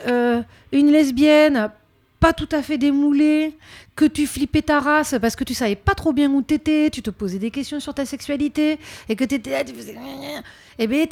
une 0.72 0.92
lesbienne 0.92 1.70
pas 2.20 2.34
tout 2.34 2.50
à 2.52 2.62
fait 2.62 2.78
démoulée, 2.78 3.58
que 3.96 4.06
tu 4.06 4.26
flippais 4.28 4.62
ta 4.62 4.80
race 4.80 5.16
parce 5.22 5.36
que 5.36 5.44
tu 5.44 5.54
savais 5.54 5.76
pas 5.76 5.96
trop 5.96 6.14
bien 6.14 6.30
où 6.32 6.42
t'étais, 6.42 6.90
tu 6.90 7.02
te 7.02 7.10
posais 7.10 7.40
des 7.40 7.52
questions 7.52 7.80
sur 7.80 7.94
ta 7.94 8.06
sexualité 8.06 8.80
et 9.10 9.16
que 9.16 9.24
t'étais 9.24 9.52
là, 9.52 9.64
tu 9.64 9.74
faisais... 9.74 9.96
Eh 10.80 10.88
ben, 10.88 11.08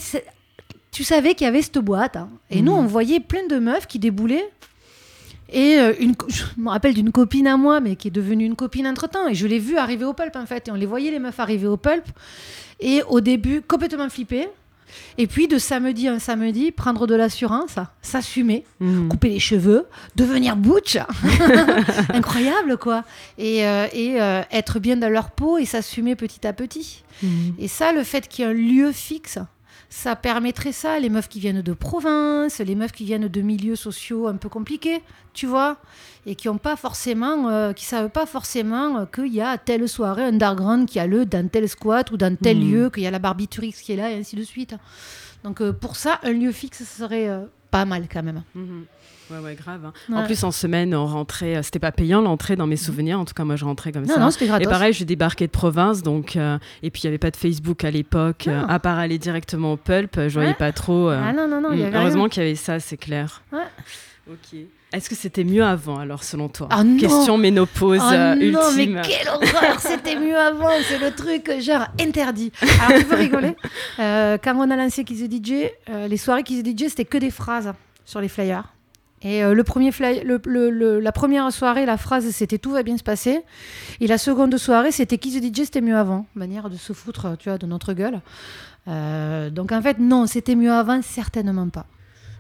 tu 0.92 1.04
savais 1.04 1.34
qu'il 1.34 1.46
y 1.46 1.48
avait 1.48 1.62
cette 1.62 1.78
boîte. 1.80 2.16
hein. 2.18 2.30
Et 2.50 2.62
nous, 2.62 2.72
Mhm. 2.74 2.80
on 2.80 2.86
voyait 2.86 3.20
plein 3.20 3.46
de 3.48 3.58
meufs 3.60 3.88
qui 3.88 4.00
déboulaient 4.00 4.50
Et 5.56 5.78
euh, 5.78 5.94
une, 6.00 6.16
je 6.30 6.44
me 6.58 6.70
rappelle 6.70 6.96
d'une 6.96 7.12
copine 7.12 7.46
à 7.46 7.58
moi, 7.58 7.80
mais 7.80 7.96
qui 7.96 8.08
est 8.08 8.12
devenue 8.12 8.44
une 8.46 8.56
copine 8.56 8.88
entre-temps. 8.88 9.28
Et 9.28 9.36
je 9.36 9.46
l'ai 9.46 9.60
vue 9.60 9.78
arriver 9.78 10.04
au 10.04 10.14
pulp, 10.14 10.36
en 10.36 10.48
fait. 10.48 10.68
Et 10.68 10.72
on 10.72 10.76
les 10.76 10.88
voyait, 10.88 11.12
les 11.12 11.20
meufs, 11.20 11.40
arriver 11.40 11.68
au 11.68 11.78
pulp. 11.78 12.06
Et 12.80 13.04
au 13.08 13.22
début, 13.22 13.62
complètement 13.62 14.10
flippées. 14.10 14.48
Et 15.18 15.28
puis, 15.28 15.48
de 15.48 15.58
samedi 15.58 16.08
un 16.08 16.20
samedi, 16.20 16.72
prendre 16.72 17.08
de 17.08 17.16
l'assurance, 17.16 17.76
s'assumer, 18.02 18.64
Mhm. 18.80 19.08
couper 19.10 19.30
les 19.30 19.40
cheveux, 19.40 19.86
devenir 20.16 20.56
butch. 20.56 20.98
Incroyable, 22.10 22.78
quoi. 22.78 23.04
Et, 23.38 23.66
euh, 23.66 23.88
et 23.94 24.22
euh, 24.22 24.42
être 24.52 24.80
bien 24.80 24.98
dans 24.98 25.10
leur 25.10 25.32
peau 25.32 25.58
et 25.58 25.66
s'assumer 25.66 26.16
petit 26.16 26.46
à 26.48 26.54
petit. 26.54 27.04
Mhm. 27.22 27.54
Et 27.60 27.68
ça, 27.68 27.92
le 27.94 28.04
fait 28.04 28.28
qu'il 28.28 28.44
y 28.46 28.48
ait 28.48 28.52
un 28.52 28.54
lieu 28.54 28.92
fixe, 28.92 29.38
ça 29.96 30.16
permettrait 30.16 30.72
ça. 30.72 30.98
Les 31.00 31.10
meufs 31.10 31.30
qui 31.30 31.40
viennent 31.40 31.62
de 31.62 31.74
province, 31.74 32.58
les 32.58 32.74
meufs 32.74 32.92
qui 32.92 33.06
viennent 33.06 33.28
de 33.28 33.42
milieux 33.42 33.76
sociaux 33.76 34.28
un 34.28 34.38
peu 34.38 34.50
compliqués, 34.50 35.04
tu 35.34 35.46
vois, 35.46 35.78
et 36.26 36.34
qui 36.34 36.50
ont 36.50 36.58
pas 36.58 36.76
forcément, 36.76 37.48
euh, 37.50 37.74
qui 37.74 37.86
savent 37.86 38.10
pas 38.10 38.26
forcément 38.26 38.98
euh, 38.98 39.06
qu'il 39.06 39.32
y 39.32 39.40
a 39.40 39.50
à 39.52 39.58
telle 39.60 39.88
soirée 39.88 40.24
un 40.24 40.30
underground 40.30 40.88
qui 40.90 41.00
a 41.00 41.06
le 41.06 41.28
dans 41.28 41.48
tel 41.48 41.70
squat 41.70 42.10
ou 42.10 42.18
dans 42.18 42.36
tel 42.36 42.58
Mhm. 42.58 42.72
lieu, 42.72 42.90
qu'il 42.90 43.04
y 43.04 43.08
a 43.08 43.12
la 43.12 43.20
barbiturix 43.20 43.74
qui 43.84 43.92
est 43.92 43.96
là 43.96 44.10
et 44.10 44.16
ainsi 44.16 44.36
de 44.36 44.44
suite. 44.44 44.76
Donc 45.44 45.62
euh, 45.62 45.72
pour 45.74 45.96
ça, 45.96 46.20
un 46.24 46.32
lieu 46.32 46.52
fixe, 46.52 46.80
ça 46.80 47.04
serait 47.04 47.30
euh, 47.30 47.42
pas 47.70 47.86
mal 47.86 48.08
quand 48.12 48.24
même. 48.24 48.42
Mhm. 48.56 48.86
Ouais, 49.32 49.40
ouais, 49.40 49.56
grave. 49.56 49.82
hein. 49.86 49.94
En 50.16 50.26
plus, 50.26 50.44
en 50.44 50.52
semaine, 50.52 50.94
on 50.94 51.06
rentrait. 51.06 51.56
euh, 51.58 51.62
C'était 51.64 51.80
pas 51.80 51.92
payant 51.92 52.22
l'entrée 52.22 52.56
dans 52.56 52.68
mes 52.68 52.76
souvenirs. 52.78 53.20
En 53.20 53.26
tout 53.26 53.34
cas, 53.34 53.44
moi, 53.44 53.56
je 53.56 53.66
rentrais 53.66 53.92
comme 53.92 54.06
Non, 54.06 54.16
ça. 54.16 54.20
non, 54.20 54.32
c'était 54.32 54.46
Et 54.46 54.48
gratos. 54.50 54.68
pareil, 54.70 54.94
je 54.94 55.04
débarquais 55.06 55.48
de 55.48 55.52
province, 55.52 56.02
donc 56.04 56.36
euh, 56.36 56.58
et 56.84 56.90
puis 56.92 57.02
il 57.04 57.06
y 57.06 57.08
avait 57.08 57.18
pas 57.18 57.32
de 57.32 57.38
Facebook 57.38 57.84
à 57.84 57.92
l'époque. 57.92 58.46
Non. 58.48 58.54
euh, 58.54 58.66
à 58.68 58.80
part 58.80 59.00
aller 59.00 59.18
directement 59.18 59.74
au 59.74 59.78
pulp, 59.78 60.20
je 60.28 60.34
voyais 60.34 60.54
pas 60.54 60.72
trop. 60.72 61.10
euh, 61.10 61.22
Ah 61.24 61.34
non, 61.34 61.48
non, 61.48 61.62
non, 61.62 61.70
il 61.74 61.80
y 61.80 61.84
mm, 61.84 61.86
avait 61.88 61.98
heureusement 61.98 62.28
qu'il 62.30 62.44
y 62.44 62.46
avait 62.48 62.56
ça, 62.56 62.80
c'est 62.80 62.98
clair. 62.98 63.42
Ouais. 63.52 63.60
Ok. 64.30 64.60
Est-ce 64.94 65.10
que 65.10 65.16
c'était 65.16 65.44
mieux 65.44 65.64
avant, 65.64 65.98
alors, 65.98 66.24
selon 66.24 66.50
toi? 66.50 66.68
Ah 66.70 66.84
non. 66.84 66.98
Question 66.98 67.38
ménopause 67.40 68.00
Oh 68.04 68.14
euh, 68.14 68.36
non, 68.36 68.60
mais 68.76 68.84
ultime. 68.86 69.02
quelle 69.04 69.28
horreur 69.28 69.80
C'était 69.80 70.16
mieux 70.20 70.38
avant, 70.38 70.70
c'est 70.88 71.00
le 71.00 71.12
truc 71.12 71.50
genre 71.62 71.88
interdit. 72.00 72.52
Alors 72.86 73.00
tu 73.00 73.06
peux 73.06 73.16
rigoler. 73.16 73.56
Euh, 74.00 74.38
quand 74.44 74.56
on 74.56 74.70
a 74.72 74.76
lancé 74.76 75.04
Kiss 75.04 75.20
the 75.28 75.32
DJ, 75.32 75.52
euh, 75.90 76.08
les 76.08 76.18
soirées 76.18 76.44
Kiss 76.44 76.62
the 76.64 76.68
DJ, 76.78 76.90
c'était 76.90 77.06
que 77.06 77.18
des 77.18 77.30
phrases 77.32 77.72
sur 78.06 78.22
les 78.22 78.28
flyers. 78.28 78.64
Et 79.24 79.44
euh, 79.44 79.54
le 79.54 79.64
premier 79.64 79.92
la 80.00 81.12
première 81.12 81.52
soirée, 81.52 81.86
la 81.86 81.98
phrase 81.98 82.30
c'était 82.32 82.58
tout 82.58 82.72
va 82.72 82.84
bien 82.84 82.98
se 82.98 83.04
passer. 83.04 83.42
Et 84.00 84.08
la 84.08 84.18
seconde 84.18 84.58
soirée, 84.58 84.92
c'était 84.92 85.18
Kiss 85.18 85.40
the 85.40 85.44
DJ, 85.44 85.64
c'était 85.64 85.82
mieux 85.82 85.98
avant. 85.98 86.26
Manière 86.36 86.70
de 86.70 86.76
se 86.76 86.94
foutre, 86.94 87.38
tu 87.38 87.50
vois, 87.50 87.58
de 87.58 87.66
notre 87.66 87.94
gueule. 87.94 88.22
Euh, 88.88 89.50
donc 89.50 89.72
en 89.72 89.82
fait, 89.82 90.00
non, 90.00 90.28
c'était 90.28 90.56
mieux 90.56 90.72
avant, 90.72 91.02
certainement 91.02 91.70
pas. 91.70 91.86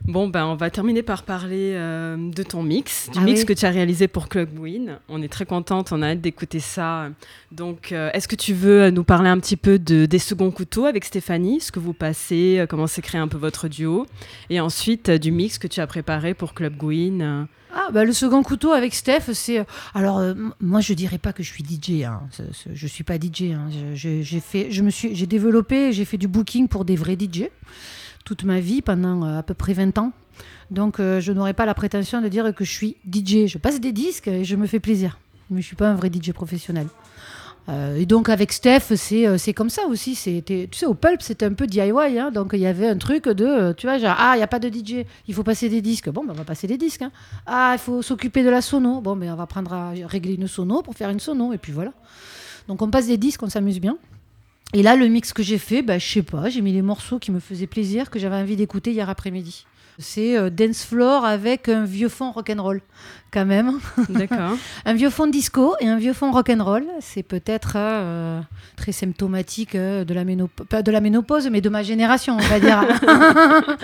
Bon, 0.06 0.28
ben, 0.28 0.46
on 0.46 0.56
va 0.56 0.70
terminer 0.70 1.02
par 1.02 1.24
parler 1.24 1.72
euh, 1.76 2.18
de 2.18 2.44
ton 2.44 2.62
mix, 2.62 3.10
du 3.14 3.20
Ah 3.22 3.24
mix 3.24 3.40
oui. 3.42 3.46
que 3.46 3.54
tu 3.54 3.66
as 3.66 3.70
réalisé 3.70 4.10
pour 4.10 4.28
Club 4.28 4.60
Win. 4.60 5.00
On 5.08 5.22
est 5.22 5.30
très 5.30 5.46
contente, 5.46 5.94
on 5.94 6.02
a 6.02 6.08
hâte 6.10 6.20
d'écouter 6.20 6.60
ça. 6.60 7.08
Donc, 7.54 7.94
euh, 7.94 8.10
est-ce 8.14 8.28
que 8.28 8.36
tu 8.36 8.54
veux 8.54 8.82
euh, 8.84 8.92
nous 8.92 9.06
parler 9.06 9.30
un 9.30 9.40
petit 9.40 9.56
peu 9.56 9.80
de, 9.80 10.06
des 10.06 10.20
seconds 10.20 10.52
couteaux 10.52 10.84
avec 10.86 11.06
Stéphanie, 11.06 11.62
ce 11.62 11.72
que 11.72 11.80
vous 11.80 11.94
passez, 11.94 12.58
euh, 12.60 12.66
comment 12.68 12.86
s'est 12.86 13.02
créé 13.02 13.22
un 13.22 13.30
peu 13.30 13.38
votre 13.38 13.70
duo, 13.70 14.06
et 14.50 14.60
ensuite 14.60 15.10
du 15.10 15.32
mix 15.32 15.58
que 15.58 15.68
tu 15.68 15.80
as 15.80 15.88
préparé 15.88 16.34
pour 16.34 16.54
Club 16.54 16.76
Gwyn. 16.76 17.48
Ah, 17.74 17.88
bah, 17.94 18.04
le 18.04 18.12
second 18.12 18.44
couteau 18.44 18.72
avec 18.74 18.94
Steph, 18.94 19.32
c'est. 19.32 19.66
Alors, 19.94 20.20
euh, 20.20 20.34
moi, 20.60 20.82
je 20.82 20.94
dirais 20.94 21.18
pas 21.18 21.32
que 21.32 21.44
je 21.44 21.50
suis 21.50 21.64
DJ. 21.64 22.04
Hein. 22.04 22.22
C'est- 22.32 22.76
Je 22.76 22.88
suis 22.88 23.06
pas 23.06 23.16
DJ. 23.18 23.54
hein. 23.54 23.70
J'ai 23.94 24.22
fait, 24.42 24.68
je 24.70 24.84
me 24.84 24.90
suis, 24.90 25.16
j'ai 25.16 25.28
développé, 25.28 25.94
j'ai 25.94 26.04
fait 26.06 26.18
du 26.18 26.28
booking 26.28 26.68
pour 26.68 26.84
des 26.84 26.98
vrais 26.98 27.16
DJ 27.18 27.46
toute 28.24 28.44
ma 28.44 28.60
vie 28.60 28.82
pendant 28.82 29.24
euh, 29.26 29.40
à 29.40 29.44
peu 29.44 29.54
près 29.54 29.74
20 29.74 29.98
ans. 29.98 30.12
Donc, 30.72 31.00
euh, 31.00 31.20
je 31.20 31.32
n'aurais 31.32 31.54
pas 31.54 31.66
la 31.66 31.74
prétention 31.74 32.22
de 32.22 32.28
dire 32.28 32.54
que 32.56 32.64
je 32.64 32.72
suis 32.72 32.98
DJ. 33.12 33.46
Je 33.48 33.58
passe 33.58 33.80
des 33.80 33.92
disques 33.92 34.28
et 34.28 34.44
je 34.44 34.56
me 34.56 34.66
fais 34.68 34.80
plaisir. 34.80 35.20
Mais 35.50 35.62
je 35.62 35.68
suis 35.68 35.76
pas 35.76 35.90
un 35.90 35.96
vrai 35.96 36.10
DJ 36.12 36.32
professionnel. 36.32 36.88
Euh, 37.70 37.96
et 37.96 38.06
donc 38.06 38.28
avec 38.28 38.52
Steph, 38.52 38.94
c'est 38.96 39.54
comme 39.54 39.70
ça 39.70 39.84
aussi. 39.88 40.16
Tu 40.46 40.68
sais, 40.72 40.86
au 40.86 40.94
Pulp, 40.96 41.22
c'était 41.22 41.46
un 41.46 41.54
peu 41.54 41.66
DIY. 41.66 41.92
hein. 42.20 42.32
donc 42.32 42.50
il 42.54 42.60
y 42.60 42.66
avait 42.66 42.88
un 42.90 42.98
truc 42.98 43.30
de, 43.30 43.72
tu 43.74 43.88
vois, 43.88 43.98
genre, 44.00 44.16
ah, 44.18 44.34
il 44.36 44.40
n'y 44.40 44.44
a 44.44 44.48
pas 44.48 44.60
de 44.60 44.68
DJ, 44.68 45.06
il 45.28 45.34
faut 45.34 45.44
passer 45.44 45.70
des 45.70 45.82
disques. 45.82 46.10
Bon, 46.10 46.26
ben, 46.26 46.32
on 46.32 46.38
va 46.38 46.44
passer 46.44 46.68
des 46.68 46.78
disques. 46.78 47.04
hein. 47.04 47.12
Ah, 47.46 47.72
il 47.76 47.80
faut 47.80 48.02
s'occuper 48.02 48.44
de 48.44 48.50
la 48.50 48.62
sono. 48.62 49.00
Bon, 49.00 49.16
ben, 49.16 49.32
on 49.32 49.36
va 49.36 49.46
prendre 49.46 49.72
à 49.72 49.92
régler 50.06 50.34
une 50.36 50.48
sono 50.48 50.82
pour 50.82 50.96
faire 50.96 51.10
une 51.10 51.20
sono. 51.22 51.54
Et 51.54 51.58
puis 51.58 51.72
voilà. 51.72 51.92
Donc 52.68 52.82
on 52.82 52.90
passe 52.90 53.08
des 53.08 53.18
disques, 53.18 53.44
on 53.44 53.50
s'amuse 53.50 53.80
bien. 53.80 53.98
Et 54.74 54.82
là, 54.84 54.96
le 54.96 55.08
mix 55.08 55.34
que 55.34 55.44
j'ai 55.44 55.58
fait, 55.60 55.82
ben, 55.82 56.00
je 56.00 56.06
sais 56.08 56.24
pas, 56.24 56.50
j'ai 56.50 56.62
mis 56.62 56.74
les 56.74 56.82
morceaux 56.82 57.20
qui 57.20 57.32
me 57.32 57.40
faisaient 57.40 57.68
plaisir, 57.68 58.10
que 58.10 58.18
j'avais 58.20 58.36
envie 58.38 58.56
d'écouter 58.56 58.92
hier 58.92 59.10
après-midi. 59.10 59.66
C'est 60.00 60.36
euh, 60.36 60.50
Dance 60.50 60.84
Floor 60.84 61.24
avec 61.24 61.70
un 61.70 61.84
vieux 61.86 62.10
fond 62.10 62.32
rock'n'roll, 62.32 62.82
quand 63.32 63.46
même. 63.46 63.80
D'accord. 64.10 64.58
Un 64.86 64.94
vieux 64.96 65.12
fond 65.12 65.28
disco 65.28 65.76
et 65.80 65.88
un 65.88 65.98
vieux 66.00 66.14
fond 66.14 66.32
rock'n'roll. 66.32 66.86
C'est 67.00 67.22
peut-être 67.22 67.74
euh, 67.76 68.42
très 68.76 68.92
symptomatique 68.92 69.76
euh, 69.76 70.04
de 70.04 70.16
la, 70.16 70.26
ménop- 70.26 70.66
pas 70.68 70.82
de 70.82 70.92
la 70.92 71.00
ménopause, 71.00 71.48
mais 71.52 71.62
de 71.62 71.70
ma 71.70 71.84
génération, 71.84 72.36
on 72.38 72.48
va 72.48 72.60
dire. 72.60 72.82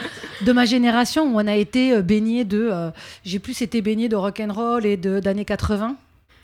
de 0.46 0.52
ma 0.52 0.66
génération 0.66 1.26
où 1.32 1.36
on 1.40 1.46
a 1.46 1.56
été 1.56 1.94
euh, 1.94 2.02
baigné 2.02 2.44
de. 2.44 2.72
J'ai 3.24 3.38
plus 3.38 3.62
été 3.62 3.84
baigné 3.84 4.10
de 4.10 4.16
rock'n'roll 4.16 4.88
et 4.88 4.98
de- 4.98 5.20
d'années 5.20 5.46
80. 5.46 5.96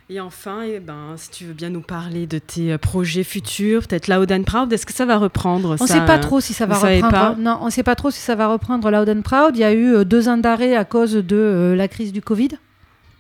Et 0.08 0.20
enfin, 0.20 0.62
eh 0.64 0.80
ben, 0.80 1.16
si 1.18 1.32
tu 1.32 1.46
veux 1.46 1.54
bien 1.54 1.70
nous 1.72 1.82
parler 1.82 2.28
de 2.28 2.38
tes 2.38 2.72
euh, 2.74 2.78
projets 2.78 3.24
futurs, 3.24 3.88
peut-être 3.88 4.08
Loud 4.08 4.32
and 4.32 4.44
Proud, 4.44 4.72
est-ce 4.72 4.86
que 4.86 4.94
ça 4.94 5.06
va 5.06 5.18
reprendre 5.18 5.76
On 5.80 5.84
ne 5.84 5.90
sait 5.90 6.06
pas 6.06 6.20
trop 6.20 6.40
si 6.40 6.54
ça 6.54 6.68
va 6.68 6.76
reprendre. 6.78 7.12
pas 7.12 7.36
Non, 7.40 7.58
on 7.62 7.66
ne 7.66 7.70
sait 7.72 7.82
pas 7.82 7.96
trop 7.96 8.12
si 8.12 8.20
ça 8.20 8.36
va 8.36 8.48
reprendre 8.48 8.92
Loud 8.92 9.10
and 9.10 9.22
Proud. 9.24 9.56
Il 9.58 9.62
y 9.62 9.64
a 9.64 9.74
eu 9.74 9.96
euh, 9.96 10.04
deux 10.06 10.30
ans 10.30 10.38
d'arrêt 10.38 10.76
à 10.76 10.86
cause 10.86 11.14
de 11.14 11.36
euh, 11.36 11.76
la 11.76 11.88
crise 11.88 12.14
du 12.14 12.22
Covid. 12.22 12.50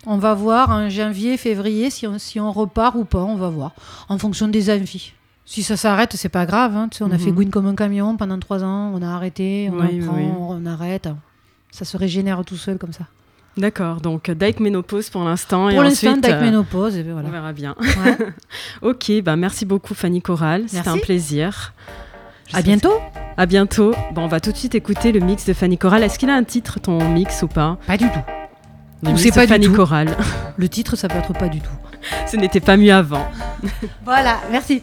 On 0.05 0.17
va 0.19 0.35
voir 0.35 0.69
en 0.69 0.87
janvier, 0.89 1.37
février 1.37 1.89
si 1.89 2.05
on, 2.05 2.19
si 2.19 2.39
on 2.39 2.51
repart 2.51 2.95
ou 2.95 3.03
pas. 3.05 3.23
On 3.23 3.35
va 3.35 3.49
voir 3.49 3.71
en 4.07 4.19
fonction 4.19 4.47
des 4.47 4.69
envies. 4.69 5.13
Si 5.47 5.63
ça 5.63 5.77
s'arrête, 5.77 6.13
c'est 6.15 6.29
pas 6.29 6.45
grave. 6.45 6.75
hein. 6.75 6.87
On 7.01 7.05
a 7.09 7.15
Mhm. 7.15 7.19
fait 7.19 7.31
Gwyn 7.31 7.49
comme 7.49 7.65
un 7.65 7.73
camion 7.75 8.15
pendant 8.15 8.37
trois 8.37 8.63
ans. 8.63 8.91
On 8.93 9.01
a 9.01 9.07
arrêté, 9.09 9.71
on 9.71 9.79
Oui, 9.79 9.81
en 9.81 9.89
oui, 9.89 9.99
prend, 10.05 10.15
oui. 10.17 10.25
on 10.37 10.65
arrête. 10.67 11.09
Ça 11.71 11.83
se 11.83 11.97
régénère 11.97 12.43
tout 12.45 12.57
seul 12.57 12.77
comme 12.77 12.93
ça. 12.93 13.05
D'accord, 13.57 14.01
donc 14.01 14.27
euh, 14.29 14.35
Dyke 14.35 14.59
Ménopause 14.59 15.09
pour 15.09 15.23
l'instant. 15.23 15.69
et 15.69 15.75
Pour 15.75 15.83
l'instant, 15.83 16.17
Dyke 16.17 16.25
euh, 16.31 16.41
Ménopause. 16.41 16.97
Et 16.97 17.03
puis 17.03 17.11
On 17.11 17.15
voilà. 17.15 17.29
verra 17.29 17.53
bien. 17.53 17.75
Ouais. 17.79 18.17
Ok, 18.81 19.11
bah 19.23 19.35
merci 19.37 19.65
beaucoup 19.65 19.93
Fanny 19.93 20.21
Corral, 20.21 20.63
c'était 20.67 20.89
un 20.89 20.97
plaisir. 20.97 21.73
Je 22.51 22.57
À 22.57 22.61
bientôt. 22.61 22.93
À 23.37 23.45
bientôt. 23.45 23.93
Bon, 24.13 24.23
on 24.23 24.27
va 24.27 24.39
tout 24.39 24.51
de 24.51 24.57
suite 24.57 24.75
écouter 24.75 25.11
le 25.11 25.19
mix 25.19 25.45
de 25.45 25.53
Fanny 25.53 25.77
Corral. 25.77 26.03
Est-ce 26.03 26.19
qu'il 26.19 26.29
a 26.29 26.35
un 26.35 26.43
titre 26.43 26.79
ton 26.79 27.07
mix 27.09 27.41
ou 27.43 27.47
pas? 27.47 27.77
Pas 27.87 27.97
du 27.97 28.05
tout. 28.05 28.19
Le 29.03 29.11
Ou 29.11 29.17
c'est 29.17 29.31
pas 29.31 29.45
du 29.45 29.51
Fanny 29.53 29.65
tout. 29.67 29.73
Corral. 29.75 30.15
Le 30.57 30.69
titre, 30.69 30.95
ça 30.95 31.07
peut 31.07 31.17
être 31.17 31.33
pas 31.33 31.47
du 31.49 31.59
tout. 31.59 31.69
Ce 32.27 32.37
n'était 32.37 32.59
pas 32.59 32.77
mieux 32.77 32.93
avant. 32.93 33.25
Voilà, 34.05 34.39
merci. 34.51 34.81